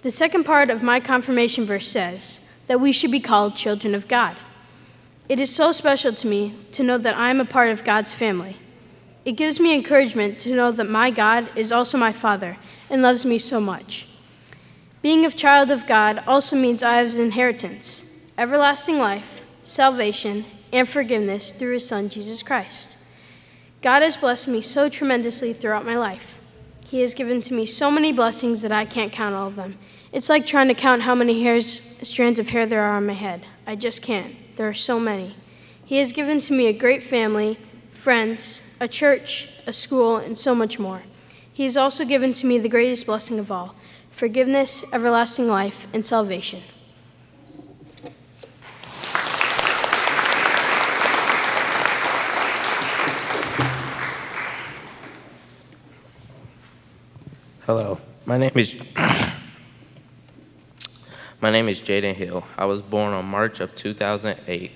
[0.02, 4.08] The second part of my confirmation verse says that we should be called children of
[4.08, 4.36] God.
[5.28, 8.12] It is so special to me to know that I am a part of God's
[8.12, 8.56] family.
[9.24, 12.56] It gives me encouragement to know that my God is also my Father
[12.90, 14.08] and loves me so much.
[15.00, 21.52] Being a child of God also means I have inheritance, everlasting life, salvation, and forgiveness
[21.52, 22.96] through His Son, Jesus Christ.
[23.80, 26.40] God has blessed me so tremendously throughout my life.
[26.88, 29.78] He has given to me so many blessings that I can't count all of them.
[30.10, 33.12] It's like trying to count how many hairs, strands of hair there are on my
[33.12, 33.44] head.
[33.66, 34.34] I just can't.
[34.56, 35.36] There are so many.
[35.84, 37.58] He has given to me a great family,
[37.92, 41.02] friends, a church, a school, and so much more.
[41.52, 43.74] He has also given to me the greatest blessing of all
[44.10, 46.60] forgiveness, everlasting life, and salvation.
[57.68, 58.76] Hello, my name is
[61.42, 62.42] my name is Jaden Hill.
[62.56, 64.72] I was born on March of 2008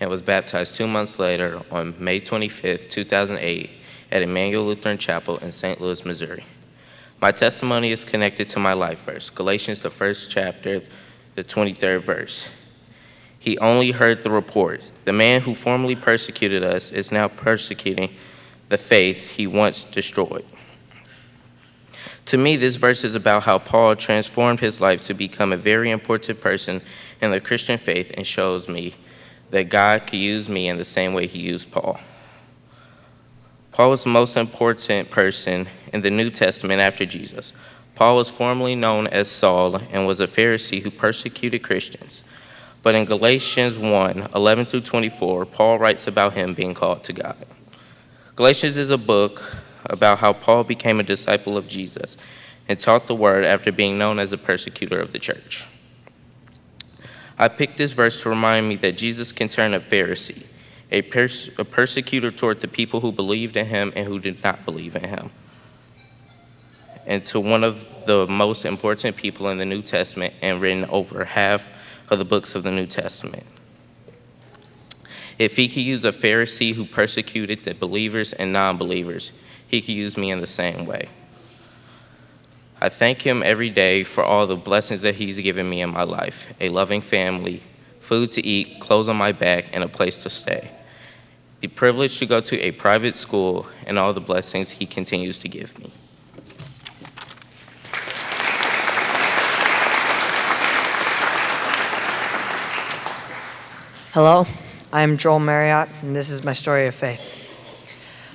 [0.00, 3.70] and was baptized two months later on May 25, 2008,
[4.10, 5.80] at Emmanuel Lutheran Chapel in St.
[5.80, 6.42] Louis, Missouri.
[7.20, 10.82] My testimony is connected to my life verse, Galatians, the first chapter,
[11.36, 12.50] the 23rd verse.
[13.38, 14.90] He only heard the report.
[15.04, 18.10] The man who formerly persecuted us is now persecuting
[18.70, 20.44] the faith he once destroyed.
[22.26, 25.90] To me, this verse is about how Paul transformed his life to become a very
[25.90, 26.80] important person
[27.20, 28.94] in the Christian faith and shows me
[29.50, 32.00] that God could use me in the same way he used Paul.
[33.72, 37.52] Paul was the most important person in the New Testament after Jesus.
[37.94, 42.24] Paul was formerly known as Saul and was a Pharisee who persecuted Christians.
[42.82, 47.36] But in Galatians 1 11 through 24, Paul writes about him being called to God.
[48.36, 49.42] Galatians is a book
[49.86, 52.16] about how Paul became a disciple of Jesus
[52.68, 55.66] and taught the word after being known as a persecutor of the church.
[57.38, 60.44] I picked this verse to remind me that Jesus can turn a Pharisee,
[60.90, 64.64] a, pers- a persecutor toward the people who believed in him and who did not
[64.64, 65.30] believe in him,
[67.06, 71.68] into one of the most important people in the New Testament and written over half
[72.08, 73.44] of the books of the New Testament.
[75.38, 79.32] If he could use a Pharisee who persecuted the believers and non believers,
[79.66, 81.08] he could use me in the same way.
[82.80, 86.02] I thank him every day for all the blessings that he's given me in my
[86.02, 87.62] life a loving family,
[88.00, 90.70] food to eat, clothes on my back, and a place to stay.
[91.60, 95.48] The privilege to go to a private school and all the blessings he continues to
[95.48, 95.90] give me.
[104.12, 104.46] Hello,
[104.92, 107.33] I am Joel Marriott, and this is my story of faith.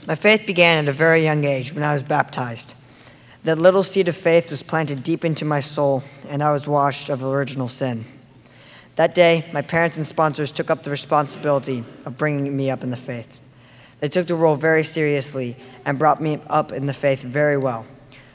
[0.10, 2.74] My faith began at a very young age when I was baptized.
[3.44, 7.10] That little seed of faith was planted deep into my soul, and I was washed
[7.10, 8.06] of original sin.
[8.96, 12.90] That day, my parents and sponsors took up the responsibility of bringing me up in
[12.90, 13.40] the faith.
[14.00, 15.56] They took the role very seriously
[15.86, 17.86] and brought me up in the faith very well.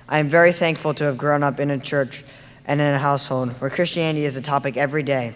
[0.08, 2.22] I am very thankful to have grown up in a church
[2.66, 5.34] and in a household where Christianity is a topic every day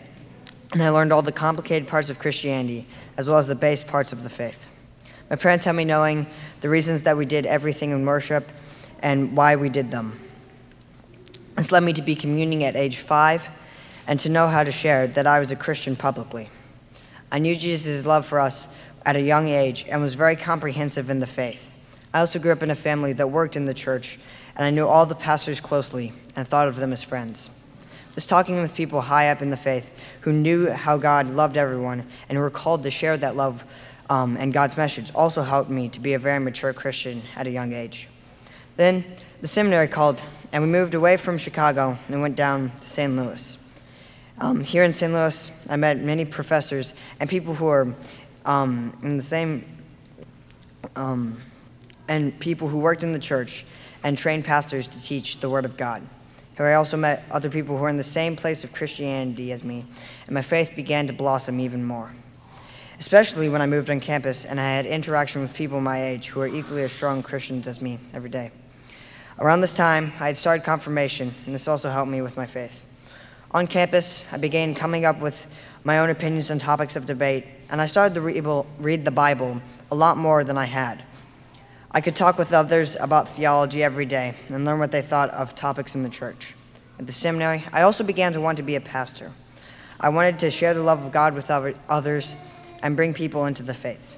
[0.72, 2.86] and I learned all the complicated parts of Christianity
[3.16, 4.68] as well as the base parts of the faith.
[5.30, 6.26] My parents had me knowing
[6.60, 8.50] the reasons that we did everything in worship
[9.02, 10.18] and why we did them.
[11.56, 13.48] This led me to be communing at age five
[14.06, 16.48] and to know how to share that I was a Christian publicly.
[17.30, 18.68] I knew Jesus' love for us
[19.04, 21.74] at a young age and was very comprehensive in the faith.
[22.14, 24.18] I also grew up in a family that worked in the church,
[24.56, 27.50] and I knew all the pastors closely and thought of them as friends.
[28.14, 32.04] Was talking with people high up in the faith who knew how God loved everyone
[32.28, 33.62] and were called to share that love
[34.10, 37.50] um, and God's message also helped me to be a very mature Christian at a
[37.50, 38.08] young age.
[38.76, 39.04] Then
[39.40, 43.14] the seminary called, and we moved away from Chicago and went down to St.
[43.14, 43.58] Louis.
[44.38, 45.12] Um, here in St.
[45.12, 47.92] Louis, I met many professors and people who are
[48.46, 49.64] um, in the same,
[50.96, 51.40] um,
[52.08, 53.66] and people who worked in the church
[54.04, 56.02] and trained pastors to teach the Word of God.
[56.56, 59.62] Here I also met other people who were in the same place of Christianity as
[59.62, 59.84] me,
[60.26, 62.10] and my faith began to blossom even more.
[62.98, 66.40] Especially when I moved on campus and I had interaction with people my age who
[66.40, 68.50] were equally as strong Christians as me every day.
[69.38, 72.84] Around this time, I had started confirmation, and this also helped me with my faith.
[73.52, 75.46] On campus, I began coming up with
[75.84, 79.94] my own opinions on topics of debate, and I started to read the Bible a
[79.94, 81.04] lot more than I had.
[81.92, 85.54] I could talk with others about theology every day and learn what they thought of
[85.54, 86.56] topics in the church.
[86.98, 89.30] At the seminary, I also began to want to be a pastor.
[90.00, 92.34] I wanted to share the love of God with others
[92.82, 94.16] and bring people into the faith.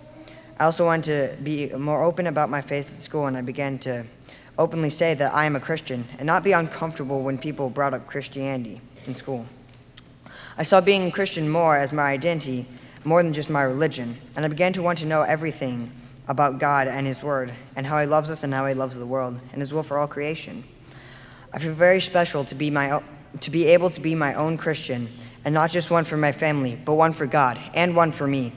[0.59, 3.79] I also wanted to be more open about my faith at school, and I began
[3.81, 4.05] to
[4.59, 8.07] openly say that I am a Christian and not be uncomfortable when people brought up
[8.07, 9.47] Christianity in school.
[10.59, 12.67] I saw being a Christian more as my identity,
[13.05, 15.91] more than just my religion, and I began to want to know everything
[16.29, 19.07] about God and His Word, and how He loves us and how He loves the
[19.07, 20.63] world, and His will for all creation.
[21.55, 23.03] I feel very special to be, my,
[23.41, 25.09] to be able to be my own Christian,
[25.45, 28.53] and not just one for my family, but one for God and one for me.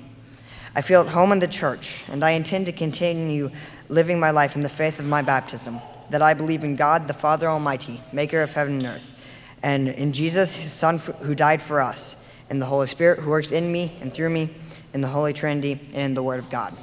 [0.76, 3.52] I feel at home in the church, and I intend to continue
[3.90, 5.80] living my life in the faith of my baptism,
[6.10, 9.16] that I believe in God, the Father Almighty, maker of heaven and earth,
[9.62, 12.18] and in Jesus, His Son, who died for us,
[12.50, 14.50] in the Holy Spirit, who works in me and through me,
[14.94, 16.74] in the Holy Trinity, and in the Word of God.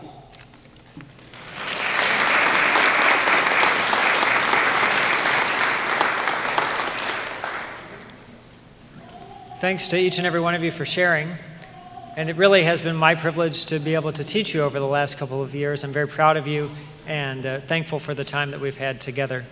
[9.60, 11.36] Thanks to each and every one of you for sharing.
[12.16, 14.86] And it really has been my privilege to be able to teach you over the
[14.86, 15.84] last couple of years.
[15.84, 16.70] I'm very proud of you
[17.06, 19.44] and uh, thankful for the time that we've had together.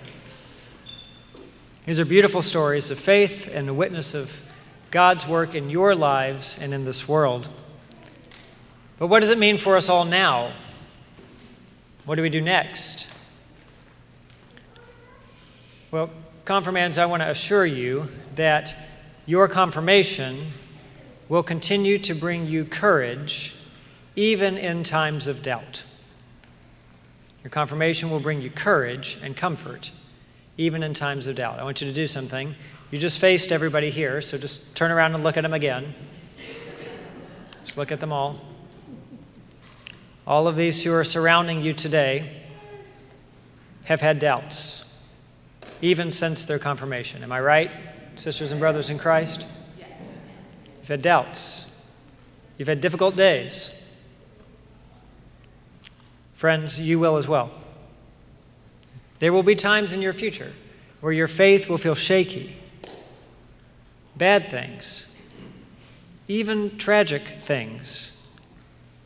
[1.85, 4.41] These are beautiful stories of faith and a witness of
[4.91, 7.51] God's work in your lives and in this world.
[8.99, 10.55] But what does it mean for us all now?
[12.07, 13.07] What do we do next?
[15.91, 16.09] Well,
[16.47, 18.75] confirmands, I want to assure you that
[19.29, 20.47] your confirmation
[21.29, 23.55] will continue to bring you courage
[24.17, 25.85] even in times of doubt.
[27.45, 29.93] Your confirmation will bring you courage and comfort
[30.57, 31.59] even in times of doubt.
[31.59, 32.55] I want you to do something.
[32.91, 35.95] You just faced everybody here, so just turn around and look at them again.
[37.67, 38.41] Just look at them all.
[40.27, 42.45] All of these who are surrounding you today
[43.85, 44.87] have had doubts,
[45.83, 47.23] even since their confirmation.
[47.23, 47.71] Am I right,
[48.19, 49.47] sisters and brothers in Christ?
[49.79, 51.71] You've had doubts.
[52.57, 53.75] You've had difficult days.
[56.35, 57.51] Friends, you will as well.
[59.19, 60.53] There will be times in your future
[61.01, 62.57] where your faith will feel shaky.
[64.17, 65.07] Bad things,
[66.27, 68.13] even tragic things,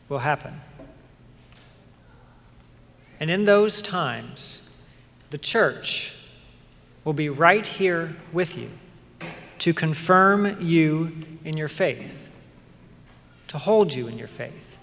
[0.09, 0.61] will happen.
[3.19, 4.61] And in those times,
[5.29, 6.15] the church
[7.03, 8.69] will be right here with you
[9.63, 12.29] to confirm you in your faith,
[13.47, 14.77] to hold you in your faith.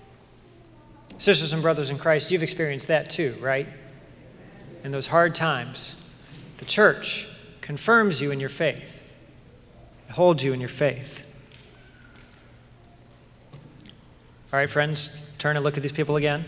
[1.18, 3.68] Sisters and brothers in Christ, you've experienced that too, right?
[4.82, 5.96] In those hard times,
[6.56, 7.28] the church
[7.60, 9.04] confirms you in your faith,
[10.08, 11.26] it holds you in your faith.
[14.50, 16.46] All right, friends, turn and look at these people again.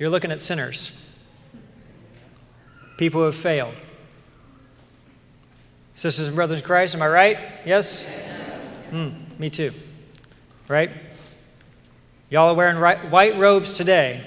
[0.00, 1.00] You're looking at sinners,
[2.98, 3.74] people who have failed.
[5.94, 7.38] Sisters and brothers in Christ, am I right?
[7.64, 8.06] Yes?
[8.90, 9.72] Mm, me too.
[10.68, 10.90] Right?
[12.28, 12.78] Y'all are wearing
[13.10, 14.22] white robes today,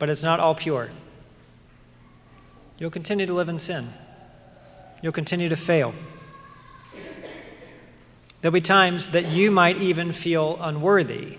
[0.00, 0.90] but it's not all pure.
[2.78, 3.92] You'll continue to live in sin,
[5.02, 5.94] you'll continue to fail.
[8.40, 11.38] There'll be times that you might even feel unworthy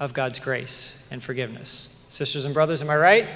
[0.00, 1.96] of God's grace and forgiveness.
[2.08, 3.28] Sisters and brothers, am I right?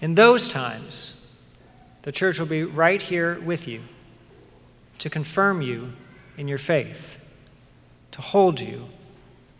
[0.00, 1.14] In those times,
[2.02, 3.82] the church will be right here with you
[4.98, 5.92] to confirm you
[6.38, 7.18] in your faith,
[8.12, 8.88] to hold you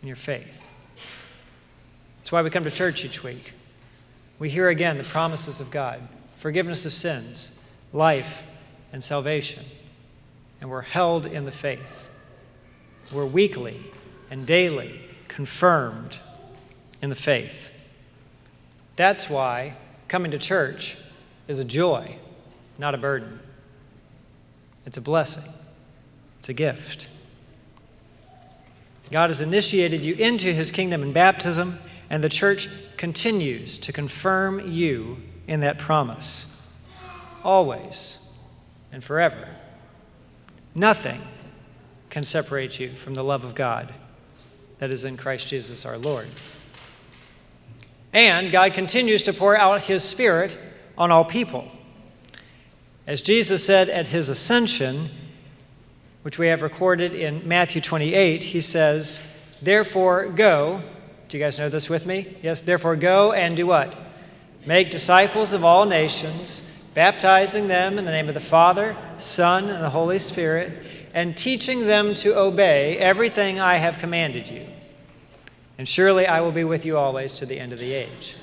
[0.01, 0.69] in your faith.
[2.17, 3.53] That's why we come to church each week.
[4.39, 6.01] We hear again the promises of God
[6.35, 7.51] forgiveness of sins,
[7.93, 8.41] life,
[8.91, 9.63] and salvation.
[10.59, 12.09] And we're held in the faith.
[13.11, 13.79] We're weekly
[14.31, 16.17] and daily confirmed
[16.99, 17.69] in the faith.
[18.95, 19.75] That's why
[20.11, 20.97] coming to church
[21.47, 22.17] is a joy,
[22.77, 23.39] not a burden.
[24.85, 25.49] It's a blessing,
[26.37, 27.07] it's a gift.
[29.09, 34.69] God has initiated you into his kingdom in baptism, and the church continues to confirm
[34.69, 35.15] you
[35.47, 36.45] in that promise,
[37.41, 38.17] always
[38.91, 39.47] and forever.
[40.75, 41.21] Nothing
[42.09, 43.93] can separate you from the love of God
[44.79, 46.27] that is in Christ Jesus our Lord.
[48.13, 50.57] And God continues to pour out his Spirit
[50.97, 51.71] on all people.
[53.07, 55.09] As Jesus said at his ascension,
[56.23, 59.19] which we have recorded in Matthew 28, he says,
[59.61, 60.81] Therefore, go.
[61.29, 62.37] Do you guys know this with me?
[62.41, 63.97] Yes, therefore, go and do what?
[64.65, 66.61] Make disciples of all nations,
[66.93, 70.71] baptizing them in the name of the Father, Son, and the Holy Spirit
[71.13, 74.65] and teaching them to obey everything I have commanded you.
[75.81, 78.35] And surely I will be with you always to the end of the age.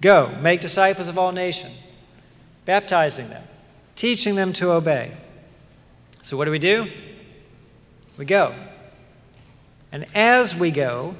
[0.00, 1.76] Go, make disciples of all nations,
[2.64, 3.44] baptizing them,
[3.94, 5.12] teaching them to obey.
[6.22, 6.90] So, what do we do?
[8.16, 8.54] We go.
[9.92, 11.14] And as we go,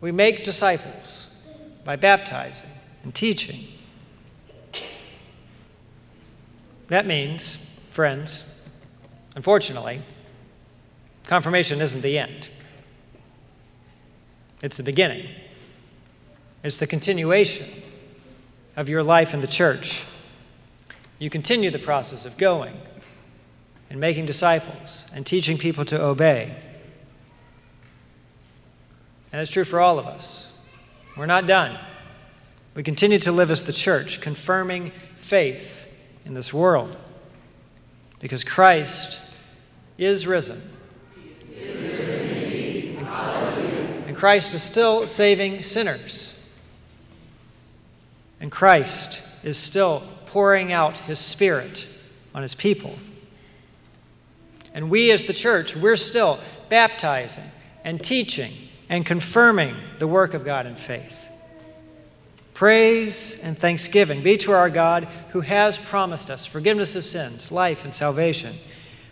[0.00, 1.28] we make disciples
[1.84, 2.70] by baptizing
[3.02, 3.66] and teaching.
[6.86, 7.56] That means,
[7.90, 8.44] friends,
[9.36, 10.00] Unfortunately,
[11.26, 12.48] confirmation isn't the end,
[14.62, 15.28] it's the beginning,
[16.62, 17.66] it's the continuation
[18.76, 20.04] of your life in the church.
[21.18, 22.78] You continue the process of going
[23.90, 26.54] and making disciples and teaching people to obey.
[29.32, 30.50] And that's true for all of us.
[31.16, 31.78] We're not done.
[32.74, 35.86] We continue to live as the church, confirming faith
[36.24, 36.96] in this world.
[38.20, 39.20] Because Christ
[39.96, 40.62] is risen.
[41.60, 42.07] and
[44.18, 46.36] Christ is still saving sinners.
[48.40, 51.86] And Christ is still pouring out his Spirit
[52.34, 52.98] on his people.
[54.74, 57.44] And we, as the church, we're still baptizing
[57.84, 58.50] and teaching
[58.88, 61.28] and confirming the work of God in faith.
[62.54, 67.84] Praise and thanksgiving be to our God who has promised us forgiveness of sins, life,
[67.84, 68.58] and salvation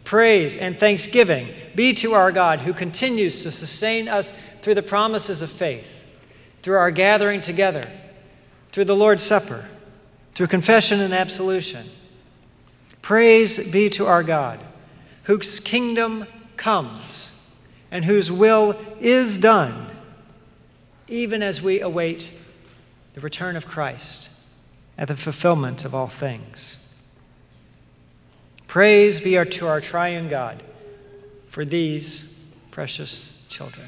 [0.06, 4.32] praise, and thanksgiving be to our God who continues to sustain us
[4.62, 6.06] through the promises of faith,
[6.58, 7.90] through our gathering together,
[8.70, 9.68] through the Lord's Supper,
[10.32, 11.84] through confession and absolution.
[13.02, 14.60] Praise be to our God,
[15.24, 16.26] whose kingdom
[16.56, 17.32] comes
[17.90, 19.90] and whose will is done
[21.08, 22.32] even as we await
[23.14, 24.30] the return of Christ
[24.96, 26.78] and the fulfillment of all things.
[28.76, 30.62] Praise be to our triune God
[31.48, 32.34] for these
[32.70, 33.86] precious children.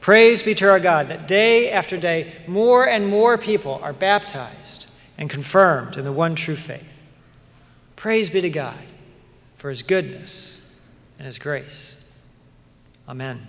[0.00, 4.88] Praise be to our God that day after day, more and more people are baptized
[5.16, 6.98] and confirmed in the one true faith.
[7.94, 8.82] Praise be to God
[9.54, 10.60] for his goodness
[11.16, 12.04] and his grace.
[13.08, 13.46] Amen.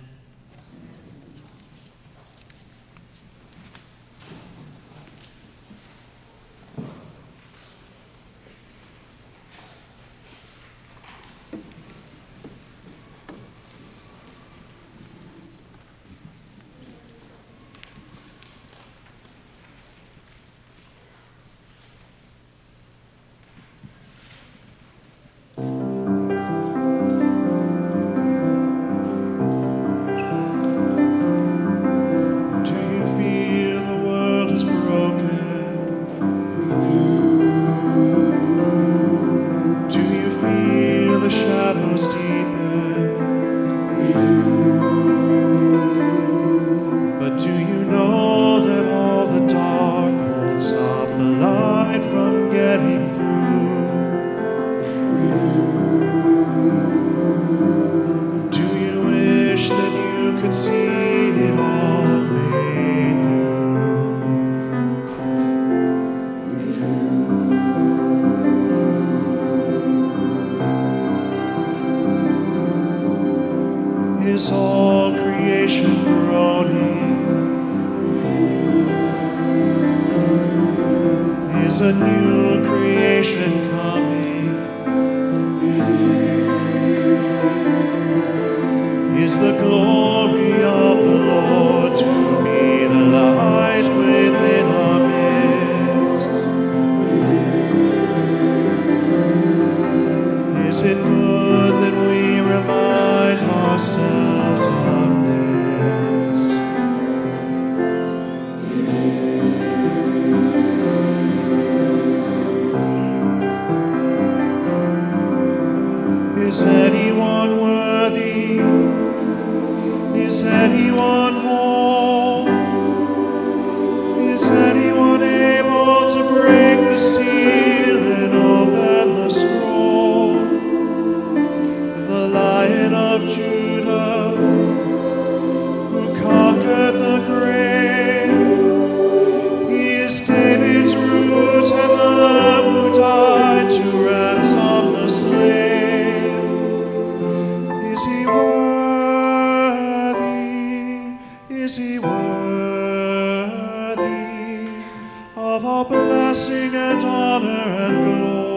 [156.20, 158.47] Is and worthy?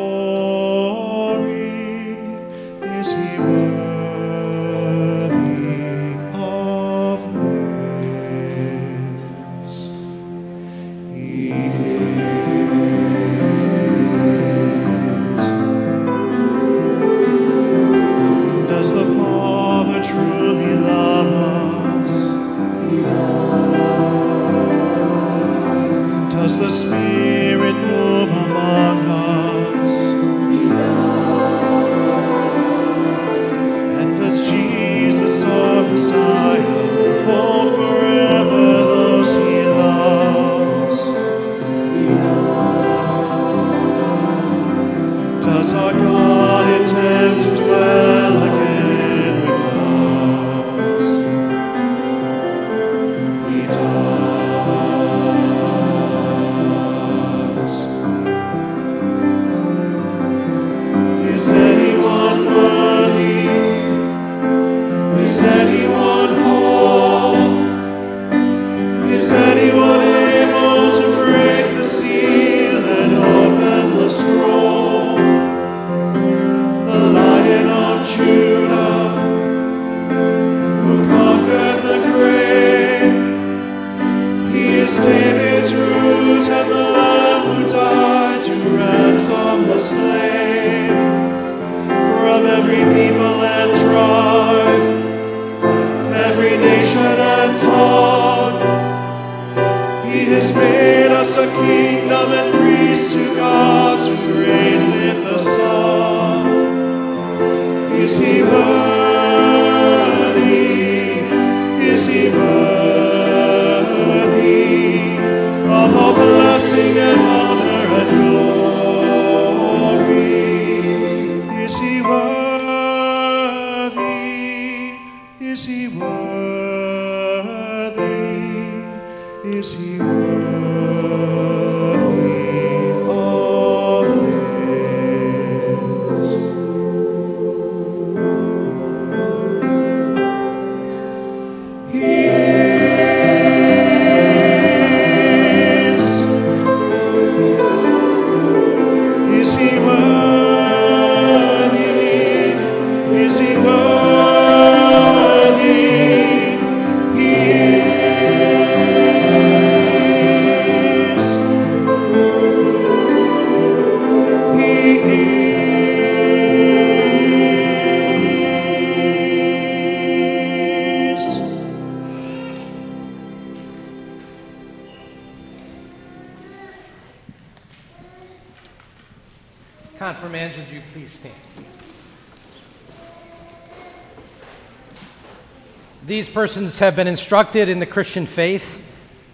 [186.41, 188.81] Persons have been instructed in the Christian faith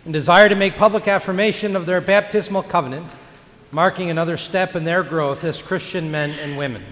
[0.04, 3.06] and desire to make public affirmation of their baptismal covenant,
[3.72, 6.84] marking another step in their growth as Christian men and women.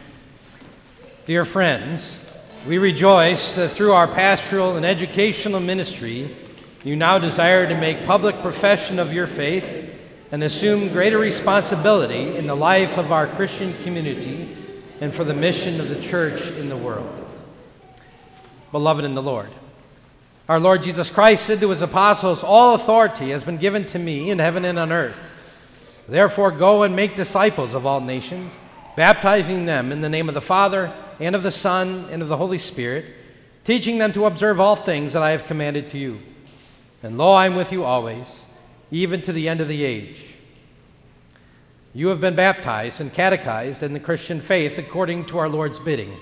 [1.26, 2.24] Dear friends,
[2.66, 6.34] we rejoice that through our pastoral and educational ministry,
[6.86, 9.94] you now desire to make public profession of your faith
[10.32, 14.56] and assume greater responsibility in the life of our Christian community
[15.02, 17.22] and for the mission of the church in the world.
[18.72, 19.50] Beloved in the Lord,
[20.48, 24.30] our Lord Jesus Christ said to his apostles, All authority has been given to me
[24.30, 25.18] in heaven and on earth.
[26.08, 28.54] Therefore, go and make disciples of all nations,
[28.96, 32.38] baptizing them in the name of the Father, and of the Son, and of the
[32.38, 33.06] Holy Spirit,
[33.64, 36.20] teaching them to observe all things that I have commanded to you.
[37.02, 38.42] And lo, I am with you always,
[38.92, 40.22] even to the end of the age.
[41.94, 46.14] You have been baptized and catechized in the Christian faith according to our Lord's bidding.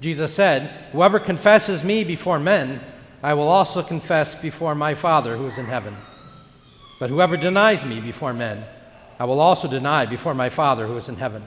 [0.00, 2.80] Jesus said, Whoever confesses me before men,
[3.22, 5.96] I will also confess before my Father who is in heaven.
[7.00, 8.64] But whoever denies me before men,
[9.18, 11.44] I will also deny before my Father who is in heaven.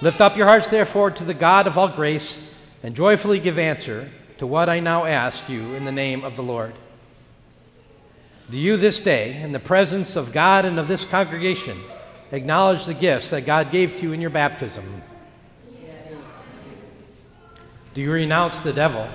[0.00, 2.40] Lift up your hearts, therefore, to the God of all grace,
[2.82, 6.42] and joyfully give answer to what I now ask you in the name of the
[6.42, 6.74] Lord.
[8.50, 11.80] Do you this day, in the presence of God and of this congregation,
[12.32, 14.84] acknowledge the gifts that God gave to you in your baptism?
[17.94, 19.08] Do you renounce the devil?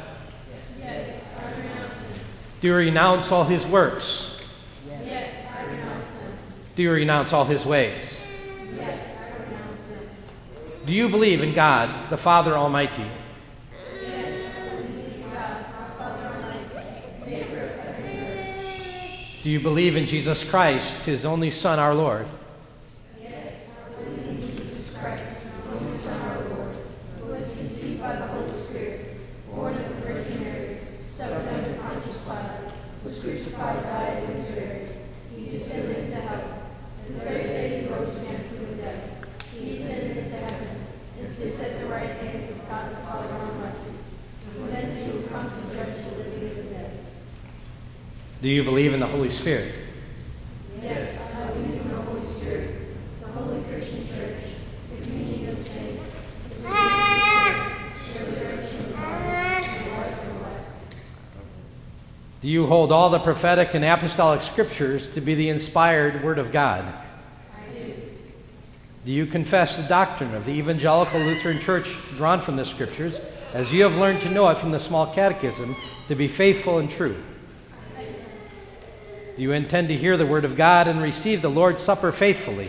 [0.80, 2.20] Yes, I renounce him.
[2.62, 4.38] Do you renounce all his works?
[5.06, 6.32] Yes, I renounce them.
[6.78, 8.06] Do you renounce all his ways?
[8.78, 10.10] Yes, I renounce them.
[10.86, 13.04] Do you believe in God, the Father Almighty?
[14.02, 15.66] Yes, I believe in God,
[15.98, 17.44] Father Almighty.
[19.44, 22.28] Do you believe in Jesus Christ, his only Son, our Lord?
[23.22, 26.76] Yes, I believe in Jesus Christ, his only Son, our Lord,
[27.20, 29.18] who was conceived by the Holy Spirit,
[29.54, 30.78] born of the Virgin Mary,
[31.08, 32.74] suffered under Pontius Pilate,
[33.04, 34.90] was crucified, died, and was buried.
[35.36, 36.44] He descended into hell.
[37.08, 39.00] And the third day he rose again from the dead.
[39.54, 40.86] He ascended into heaven,
[41.20, 43.94] and sits at the right hand of God the Father Almighty.
[44.54, 46.92] From thence he will come to judge the living and the dead.
[48.42, 49.76] Do you believe in the Holy Spirit?
[50.82, 52.74] Yes, I believe in the Holy Spirit,
[53.20, 54.44] the Holy Christian Church,
[54.96, 56.16] the communion of saints,
[56.54, 57.58] the forgiveness
[58.16, 60.74] of the resurrection of the body, and the life.
[62.42, 66.54] Do you hold all the prophetic and apostolic scriptures to be the inspired Word of
[66.54, 66.86] God?
[66.86, 67.94] I do.
[69.06, 73.20] Do you confess the doctrine of the Evangelical Lutheran Church drawn from the scriptures,
[73.54, 75.76] as you have learned to know it from the small catechism,
[76.08, 77.22] to be faithful and true?
[79.40, 82.68] Do you intend to hear the Word of God and receive the Lord's Supper faithfully?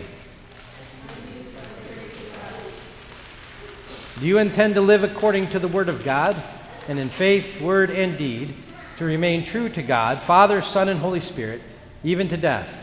[4.21, 6.41] Do you intend to live according to the Word of God
[6.87, 8.53] and in faith, word, and deed
[8.99, 11.61] to remain true to God, Father, Son, and Holy Spirit,
[12.05, 12.73] even to death?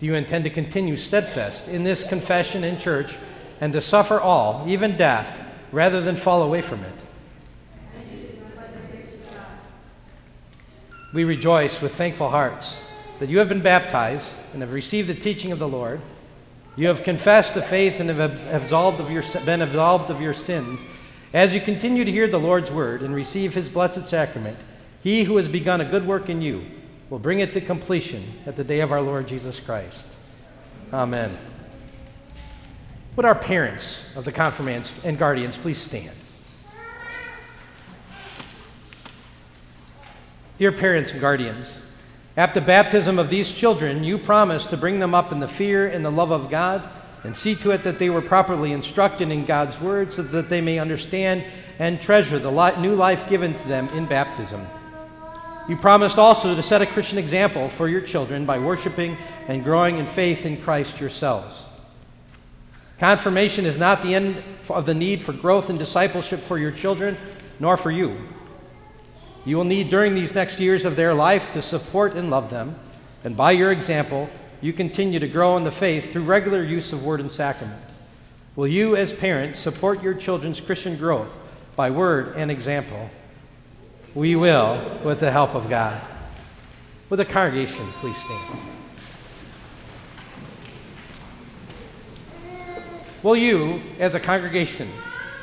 [0.00, 3.14] Do you intend to continue steadfast in this confession in church
[3.60, 7.07] and to suffer all, even death, rather than fall away from it?
[11.12, 12.76] We rejoice with thankful hearts
[13.18, 16.00] that you have been baptized and have received the teaching of the Lord.
[16.76, 20.80] You have confessed the faith and have absolved of your, been absolved of your sins.
[21.32, 24.58] As you continue to hear the Lord's word and receive his blessed sacrament,
[25.02, 26.64] he who has begun a good work in you
[27.10, 30.08] will bring it to completion at the day of our Lord Jesus Christ.
[30.92, 31.36] Amen.
[33.16, 36.12] Would our parents of the confirmands and guardians please stand?
[40.58, 41.68] Dear parents and guardians,
[42.36, 45.86] at the baptism of these children, you promised to bring them up in the fear
[45.86, 46.82] and the love of God
[47.22, 50.60] and see to it that they were properly instructed in God's word so that they
[50.60, 51.44] may understand
[51.78, 54.66] and treasure the new life given to them in baptism.
[55.68, 59.98] You promised also to set a Christian example for your children by worshiping and growing
[59.98, 61.62] in faith in Christ yourselves.
[62.98, 67.16] Confirmation is not the end of the need for growth and discipleship for your children,
[67.60, 68.16] nor for you.
[69.44, 72.78] You will need during these next years of their life to support and love them,
[73.24, 74.28] and by your example,
[74.60, 77.82] you continue to grow in the faith through regular use of word and sacrament.
[78.56, 81.38] Will you, as parents, support your children's Christian growth
[81.76, 83.08] by word and example?
[84.14, 86.02] We will, with the help of God.
[87.08, 88.58] With the congregation, please stand.
[93.22, 94.88] Will you, as a congregation,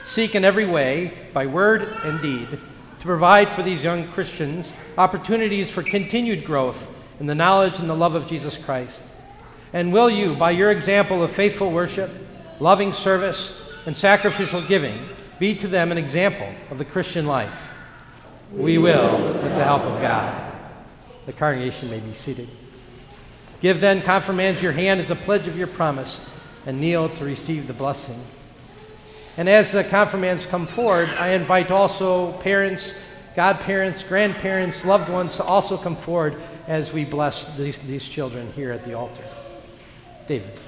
[0.05, 2.59] seek in every way, by word and deed,
[3.05, 6.87] to provide for these young Christians opportunities for continued growth
[7.19, 9.03] in the knowledge and the love of Jesus Christ?
[9.73, 12.09] And will you, by your example of faithful worship,
[12.59, 13.53] loving service,
[13.85, 14.97] and sacrificial giving,
[15.37, 17.71] be to them an example of the Christian life?
[18.51, 20.53] We will, with the help of God.
[21.27, 22.49] The congregation may be seated.
[23.61, 26.21] Give then, confirmand, your hand as a pledge of your promise,
[26.65, 28.19] and kneel to receive the blessing.
[29.37, 32.95] And as the confirmands come forward, I invite also parents,
[33.35, 38.71] godparents, grandparents, loved ones to also come forward as we bless these, these children here
[38.71, 39.23] at the altar.
[40.27, 40.59] David.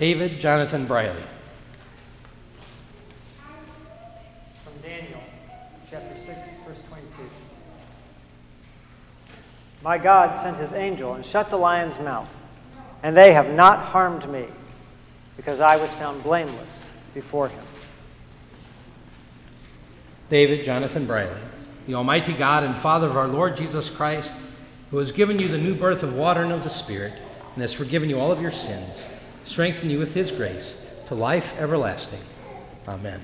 [0.00, 1.22] David Jonathan Briley.
[4.64, 5.20] From Daniel
[5.90, 7.06] chapter 6, verse 22.
[9.84, 12.30] My God sent his angel and shut the lion's mouth,
[13.02, 14.46] and they have not harmed me,
[15.36, 16.82] because I was found blameless
[17.12, 17.64] before him.
[20.30, 21.42] David Jonathan Briley,
[21.86, 24.32] the Almighty God and Father of our Lord Jesus Christ,
[24.92, 27.12] who has given you the new birth of water and of the Spirit,
[27.52, 28.96] and has forgiven you all of your sins
[29.44, 30.76] strengthen you with his grace
[31.06, 32.20] to life everlasting.
[32.86, 33.20] Amen.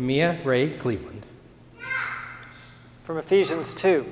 [0.00, 1.26] Camilla Ray Cleveland.
[3.04, 4.06] From Ephesians 2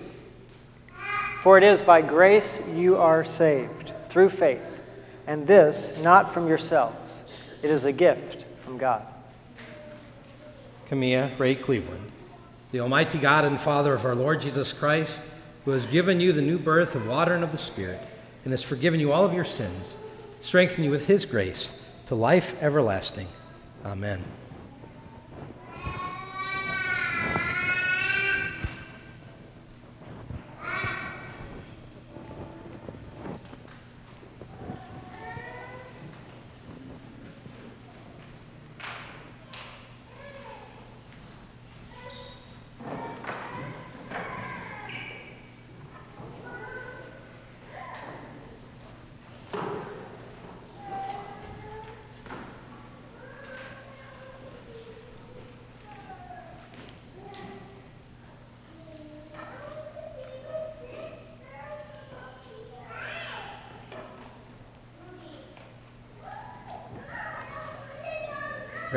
[1.41, 4.83] For it is by grace you are saved, through faith,
[5.27, 7.25] and this not from yourselves.
[7.63, 9.03] It is a gift from God.
[10.89, 12.13] Camilla Ray Cleveland.
[12.71, 15.23] The Almighty God and Father of our Lord Jesus Christ,
[15.65, 18.03] who has given you the new birth of water and of the Spirit,
[18.45, 19.97] and has forgiven you all of your sins,
[20.43, 21.73] strengthen you with his grace
[22.09, 23.29] to life everlasting.
[23.87, 24.23] Amen.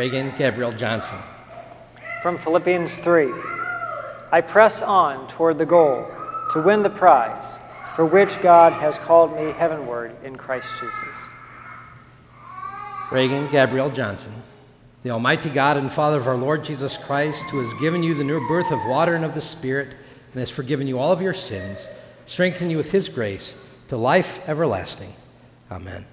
[0.02, 1.20] Reagan Gabriel Johnson.
[2.24, 3.32] From Philippians 3
[4.32, 6.08] I press on toward the goal
[6.54, 7.56] to win the prize
[7.96, 11.18] for which God has called me heavenward in Christ Jesus.
[13.12, 14.34] Reagan Gabriel Johnson.
[15.04, 18.24] The Almighty God and Father of our Lord Jesus Christ, who has given you the
[18.24, 19.90] new birth of water and of the Spirit,
[20.34, 21.86] and has forgiven you all of your sins,
[22.26, 23.54] strengthen you with his grace
[23.90, 25.14] to life everlasting.
[25.70, 26.08] Amen.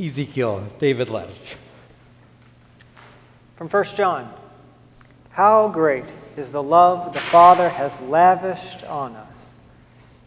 [0.00, 1.56] Ezekiel David Lesh.
[3.56, 4.32] From 1 John
[5.30, 6.04] How great
[6.36, 9.26] is the love the Father has lavished on us,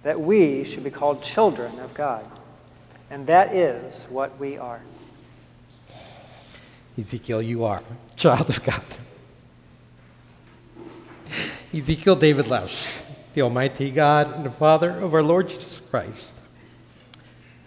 [0.03, 2.25] that we should be called children of God.
[3.09, 4.81] And that is what we are.
[6.97, 8.83] Ezekiel, you are a child of God.
[11.73, 12.85] Ezekiel David Lesh,
[13.33, 16.33] the Almighty God and the Father of our Lord Jesus Christ,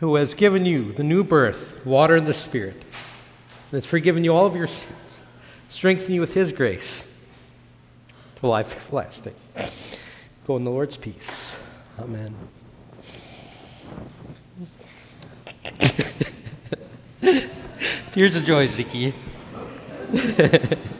[0.04, 4.34] who has given you the new birth, water and the Spirit, and has forgiven you
[4.34, 5.18] all of your sins,
[5.70, 7.06] strengthen you with His grace
[8.36, 9.34] to life everlasting.
[10.46, 11.56] Go in the Lord's peace.
[11.98, 12.36] Amen.
[18.12, 19.14] Tears of joy, Ziki.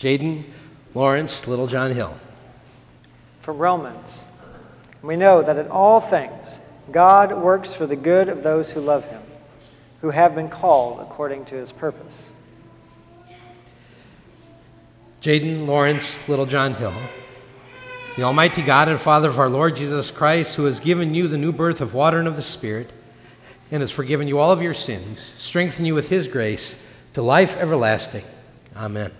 [0.00, 0.44] Jaden
[0.94, 2.18] Lawrence Littlejohn Hill.
[3.40, 4.24] From Romans
[5.02, 6.58] We know that in all things
[6.90, 9.22] God works for the good of those who love him,
[10.00, 12.30] who have been called according to his purpose.
[15.22, 16.94] Jaden Lawrence Littlejohn Hill.
[18.16, 21.38] The Almighty God and Father of our Lord Jesus Christ, who has given you the
[21.38, 22.90] new birth of water and of the Spirit,
[23.70, 26.74] and has forgiven you all of your sins, strengthen you with his grace
[27.12, 28.24] to life everlasting.
[28.74, 29.12] Amen.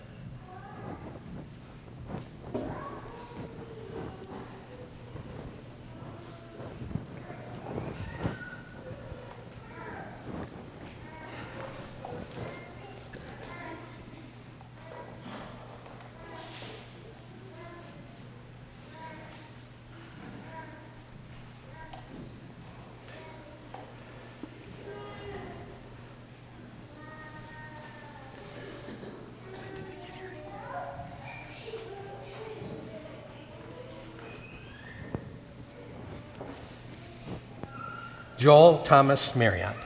[38.41, 39.77] Joel Thomas Marriott.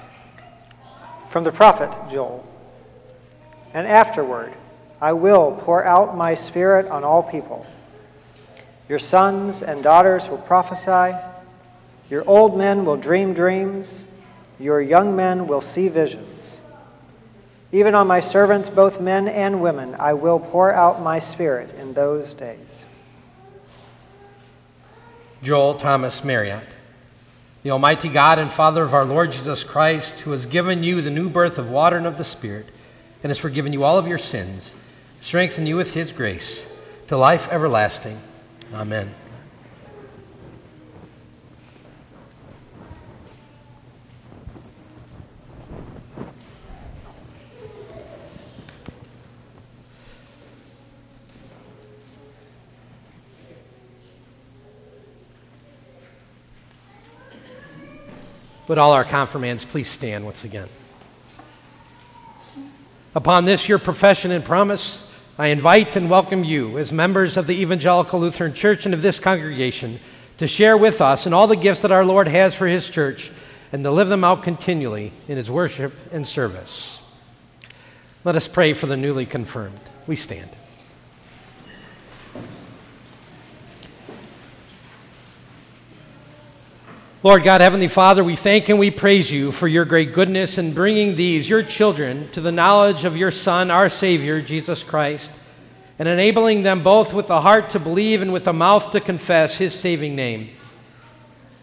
[1.27, 2.47] From the prophet Joel
[3.73, 4.53] And afterward,
[5.01, 7.67] I will pour out my spirit on all people.
[8.89, 11.19] Your sons and daughters will prophesy,
[12.09, 14.05] your old men will dream dreams,
[14.61, 16.61] your young men will see visions.
[17.73, 21.95] Even on my servants, both men and women, I will pour out my spirit in
[21.95, 22.85] those days.
[25.43, 26.63] Joel Thomas Marriott
[27.65, 31.11] the Almighty God and Father of our Lord Jesus Christ, who has given you the
[31.11, 32.67] new birth of water and of the Spirit,
[33.23, 34.71] and has forgiven you all of your sins,
[35.23, 36.67] strengthen you with his grace
[37.09, 38.21] to life everlasting.
[38.75, 39.15] Amen.
[58.67, 60.69] Would all our confirmands please stand once again?
[63.15, 65.07] Upon this, your profession and promise,
[65.39, 69.19] I invite and welcome you as members of the Evangelical Lutheran Church and of this
[69.19, 70.01] congregation
[70.39, 73.31] to share with us in all the gifts that our Lord has for His church
[73.71, 77.01] and to live them out continually in His worship and service.
[78.25, 79.79] Let us pray for the newly confirmed.
[80.07, 80.49] We stand.
[87.25, 90.75] Lord God, Heavenly Father, we thank and we praise you for your great goodness in
[90.75, 95.33] bringing these, your children, to the knowledge of your Son, our Savior, Jesus Christ,
[95.99, 99.57] and enabling them both with the heart to believe and with the mouth to confess
[99.57, 100.51] his saving name.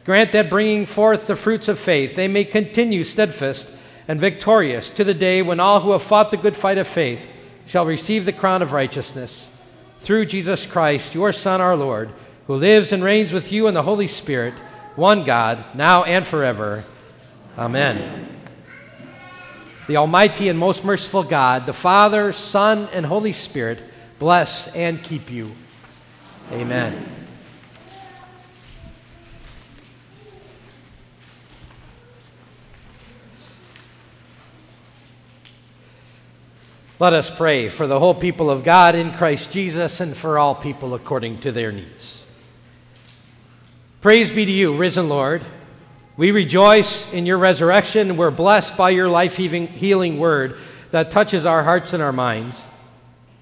[0.03, 3.69] Grant that bringing forth the fruits of faith, they may continue steadfast
[4.07, 7.27] and victorious to the day when all who have fought the good fight of faith
[7.67, 9.51] shall receive the crown of righteousness.
[9.99, 12.09] Through Jesus Christ, your Son, our Lord,
[12.47, 14.55] who lives and reigns with you in the Holy Spirit
[14.95, 16.83] one God, now and forever.
[17.57, 18.27] Amen.
[19.87, 23.81] The Almighty and most merciful God, the Father, Son, and Holy Spirit,
[24.19, 25.51] bless, and keep you.
[26.51, 27.21] Amen.
[37.01, 40.53] Let us pray for the whole people of God in Christ Jesus and for all
[40.53, 42.20] people according to their needs.
[44.01, 45.43] Praise be to you, risen Lord.
[46.17, 48.17] We rejoice in your resurrection.
[48.17, 50.57] We're blessed by your life healing word
[50.89, 52.59] that touches our hearts and our minds.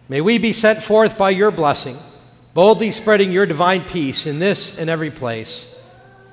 [0.10, 1.98] May we be sent forth by your blessing,
[2.54, 5.66] boldly spreading your divine peace in this and every place.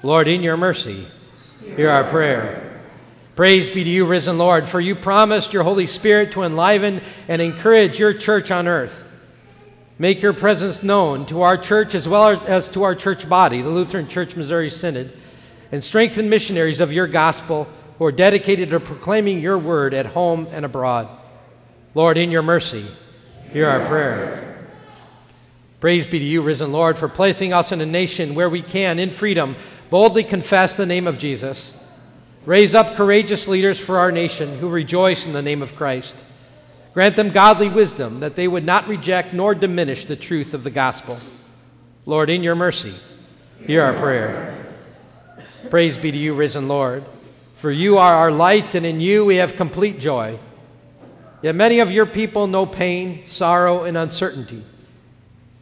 [0.02, 1.06] Lord, in your mercy,
[1.76, 2.82] hear our prayer.
[3.36, 7.40] Praise be to you, risen Lord, for you promised your Holy Spirit to enliven and
[7.40, 9.05] encourage your church on earth.
[9.98, 13.70] Make your presence known to our church as well as to our church body, the
[13.70, 15.16] Lutheran Church Missouri Synod,
[15.72, 17.66] and strengthen missionaries of your gospel
[17.98, 21.08] who are dedicated to proclaiming your word at home and abroad.
[21.94, 22.86] Lord, in your mercy,
[23.52, 24.68] hear our prayer.
[25.80, 28.98] Praise be to you, risen Lord, for placing us in a nation where we can,
[28.98, 29.56] in freedom,
[29.88, 31.72] boldly confess the name of Jesus
[32.46, 36.16] Raise up courageous leaders for our nation who rejoice in the name of Christ.
[36.96, 40.70] Grant them godly wisdom that they would not reject nor diminish the truth of the
[40.70, 41.18] gospel.
[42.06, 42.94] Lord, in your mercy,
[43.66, 44.66] hear our prayer.
[45.68, 47.04] Praise be to you, risen Lord,
[47.56, 50.38] for you are our light, and in you we have complete joy.
[51.42, 54.64] Yet many of your people know pain, sorrow, and uncertainty.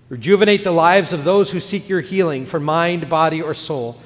[0.08, 4.00] Rejuvenate the lives of those who seek your healing for mind, body, or soul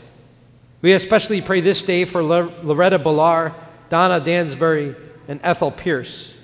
[0.80, 3.52] we especially pray this day for Loretta Ballar,
[3.90, 4.94] Donna Dansbury,
[5.26, 6.34] and Ethel Pierce.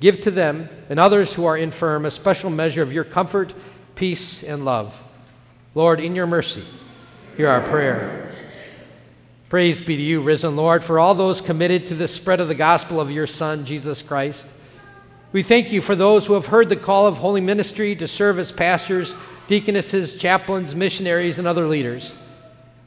[0.00, 3.54] Give to them and others who are infirm a special measure of your comfort,
[3.94, 5.00] peace, and love.
[5.74, 6.64] Lord, in your mercy,
[7.36, 8.30] hear our prayer.
[9.48, 12.54] Praise be to you, risen Lord, for all those committed to the spread of the
[12.54, 14.48] gospel of your Son, Jesus Christ.
[15.32, 18.38] We thank you for those who have heard the call of holy ministry to serve
[18.38, 19.14] as pastors,
[19.46, 22.12] deaconesses, chaplains, missionaries, and other leaders.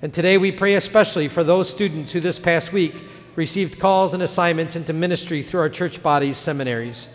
[0.01, 2.95] And today we pray especially for those students who this past week
[3.37, 7.07] received calls and assignments into ministry through our church bodies, seminaries.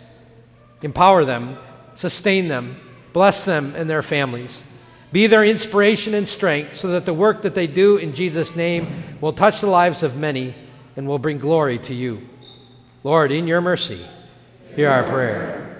[0.81, 1.57] Empower them,
[1.95, 2.79] sustain them,
[3.11, 4.63] bless them and their families.
[5.11, 9.17] Be their inspiration and strength so that the work that they do in Jesus' name
[9.19, 10.55] will touch the lives of many
[10.95, 12.27] and will bring glory to you.
[13.03, 14.03] Lord, in your mercy,
[14.77, 15.75] hear our prayer.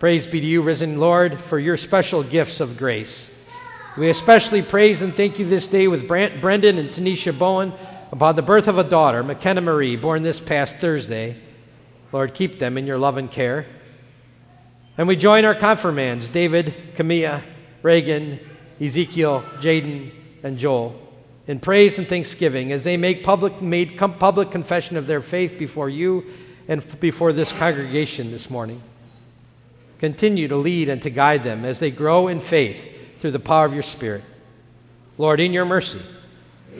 [0.00, 3.30] Praise be to you, risen Lord, for your special gifts of grace.
[3.96, 7.72] We especially praise and thank you this day with Brent, Brendan and Tanisha Bowen
[8.10, 11.36] about the birth of a daughter, McKenna Marie, born this past Thursday.
[12.12, 13.66] Lord, keep them in your love and care.
[14.96, 17.42] And we join our confirmands, David, Camilla,
[17.82, 18.40] Reagan,
[18.80, 20.12] Ezekiel, Jaden,
[20.42, 21.00] and Joel,
[21.46, 25.88] in praise and thanksgiving as they make public, made public confession of their faith before
[25.88, 26.24] you
[26.66, 28.82] and before this congregation this morning.
[29.98, 33.66] Continue to lead and to guide them as they grow in faith through the power
[33.66, 34.22] of your Spirit.
[35.16, 36.00] Lord, in your mercy,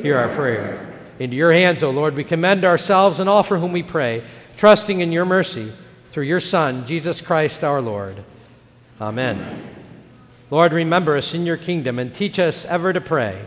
[0.03, 0.98] hear our prayer.
[1.19, 4.23] Into your hands, O Lord, we commend ourselves and all for whom we pray,
[4.57, 5.73] trusting in your mercy
[6.13, 8.25] through your Son, Jesus Christ our Lord.
[9.01, 9.65] Amen.
[10.51, 13.47] Lord, remember us in your kingdom and teach us ever to pray.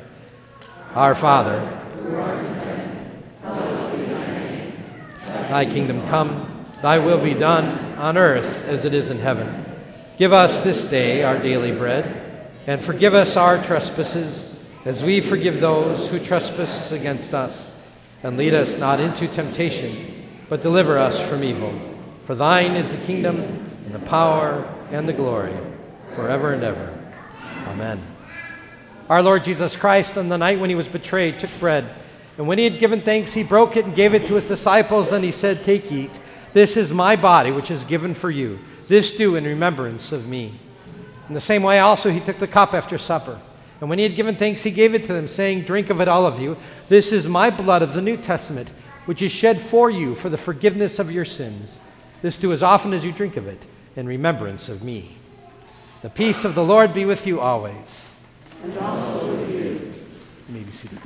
[0.93, 1.59] Our Father,
[5.49, 9.65] thy kingdom come, thy will be done on earth as it is in heaven.
[10.17, 14.50] Give us this day our daily bread and forgive us our trespasses,
[14.85, 17.69] as we forgive those who trespass against us.
[18.23, 19.95] And lead us not into temptation,
[20.47, 21.73] but deliver us from evil.
[22.25, 23.39] For thine is the kingdom,
[23.85, 25.55] and the power, and the glory,
[26.13, 26.97] forever and ever.
[27.67, 27.99] Amen.
[29.09, 31.89] Our Lord Jesus Christ, on the night when he was betrayed, took bread.
[32.37, 35.11] And when he had given thanks, he broke it and gave it to his disciples,
[35.11, 36.19] and he said, Take, eat.
[36.53, 38.59] This is my body, which is given for you.
[38.87, 40.59] This do in remembrance of me.
[41.27, 43.39] In the same way, also, he took the cup after supper.
[43.81, 46.07] And when he had given thanks, he gave it to them, saying, Drink of it,
[46.07, 46.55] all of you.
[46.87, 48.69] This is my blood of the New Testament,
[49.05, 51.77] which is shed for you for the forgiveness of your sins.
[52.21, 55.17] This do as often as you drink of it in remembrance of me.
[56.03, 58.07] The peace of the Lord be with you always.
[58.63, 59.93] And also with you.
[60.47, 60.99] You may be seated.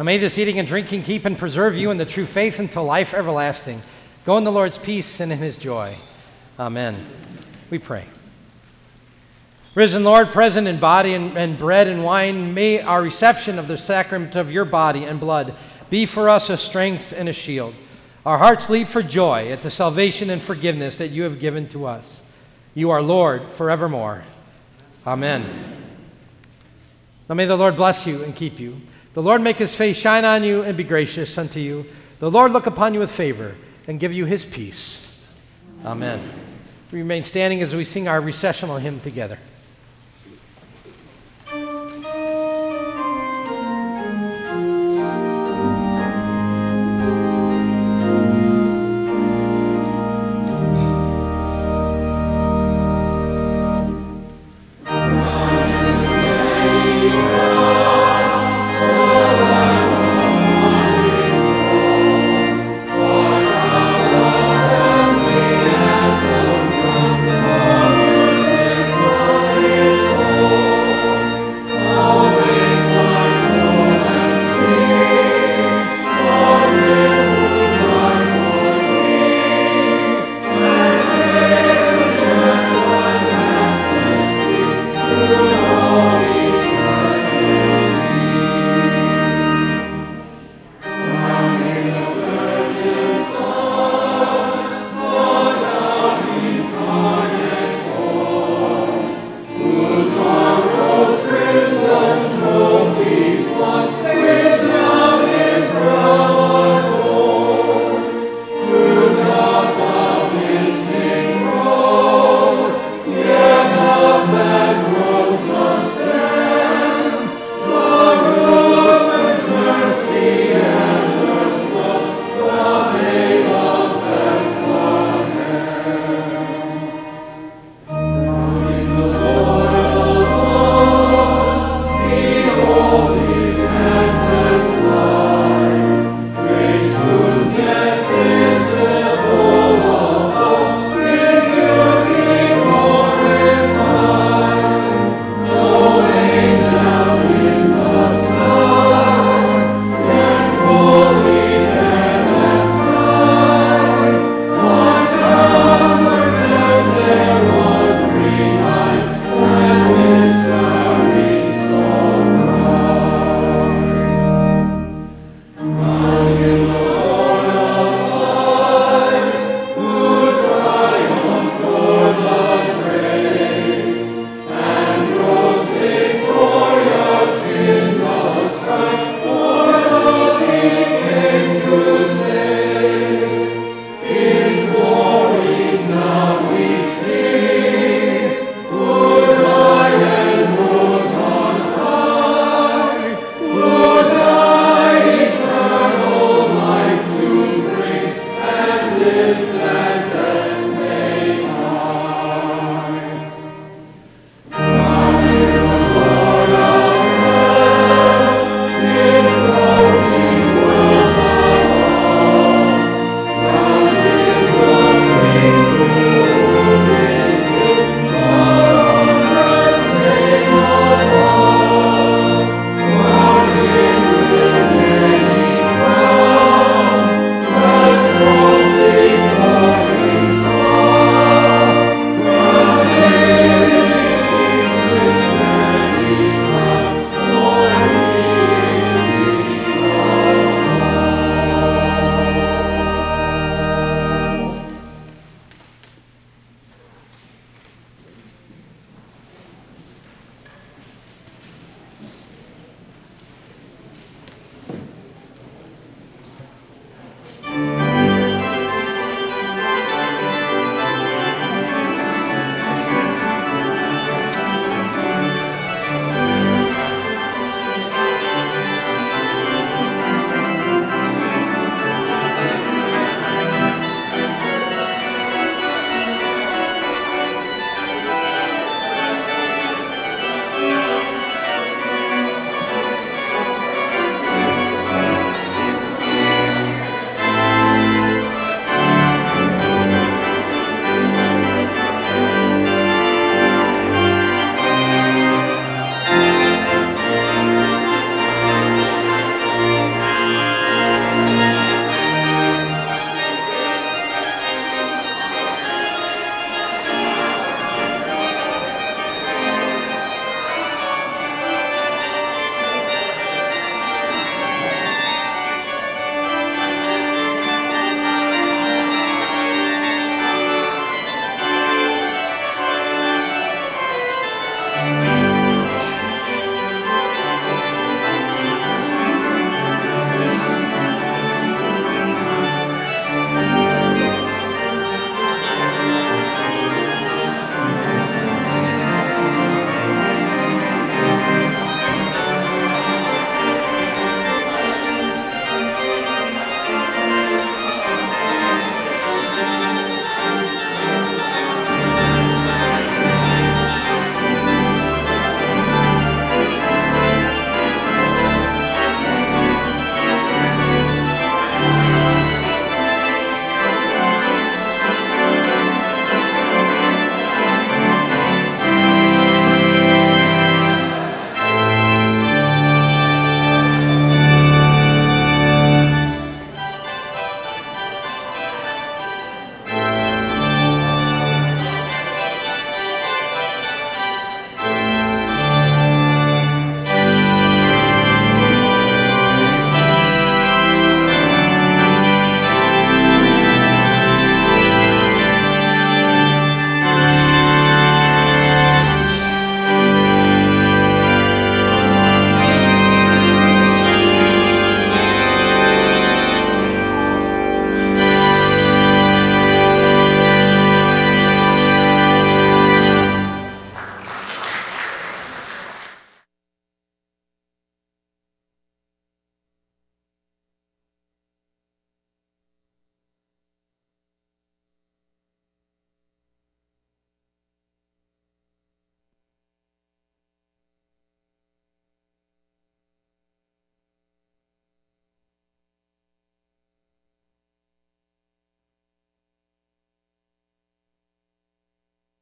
[0.00, 2.84] Now may this eating and drinking keep and preserve you in the true faith until
[2.84, 3.82] life everlasting.
[4.24, 5.94] Go in the Lord's peace and in his joy.
[6.58, 6.96] Amen.
[7.68, 8.06] We pray.
[9.74, 13.76] Risen Lord, present in body and, and bread and wine, may our reception of the
[13.76, 15.54] sacrament of your body and blood
[15.90, 17.74] be for us a strength and a shield.
[18.24, 21.84] Our hearts leap for joy at the salvation and forgiveness that you have given to
[21.84, 22.22] us.
[22.72, 24.24] You are Lord forevermore.
[25.06, 25.44] Amen.
[27.28, 28.80] Now may the Lord bless you and keep you.
[29.14, 31.86] The Lord make his face shine on you and be gracious unto you.
[32.20, 33.56] The Lord look upon you with favor
[33.88, 35.06] and give you his peace.
[35.84, 36.20] Amen.
[36.92, 39.38] We remain standing as we sing our recessional hymn together.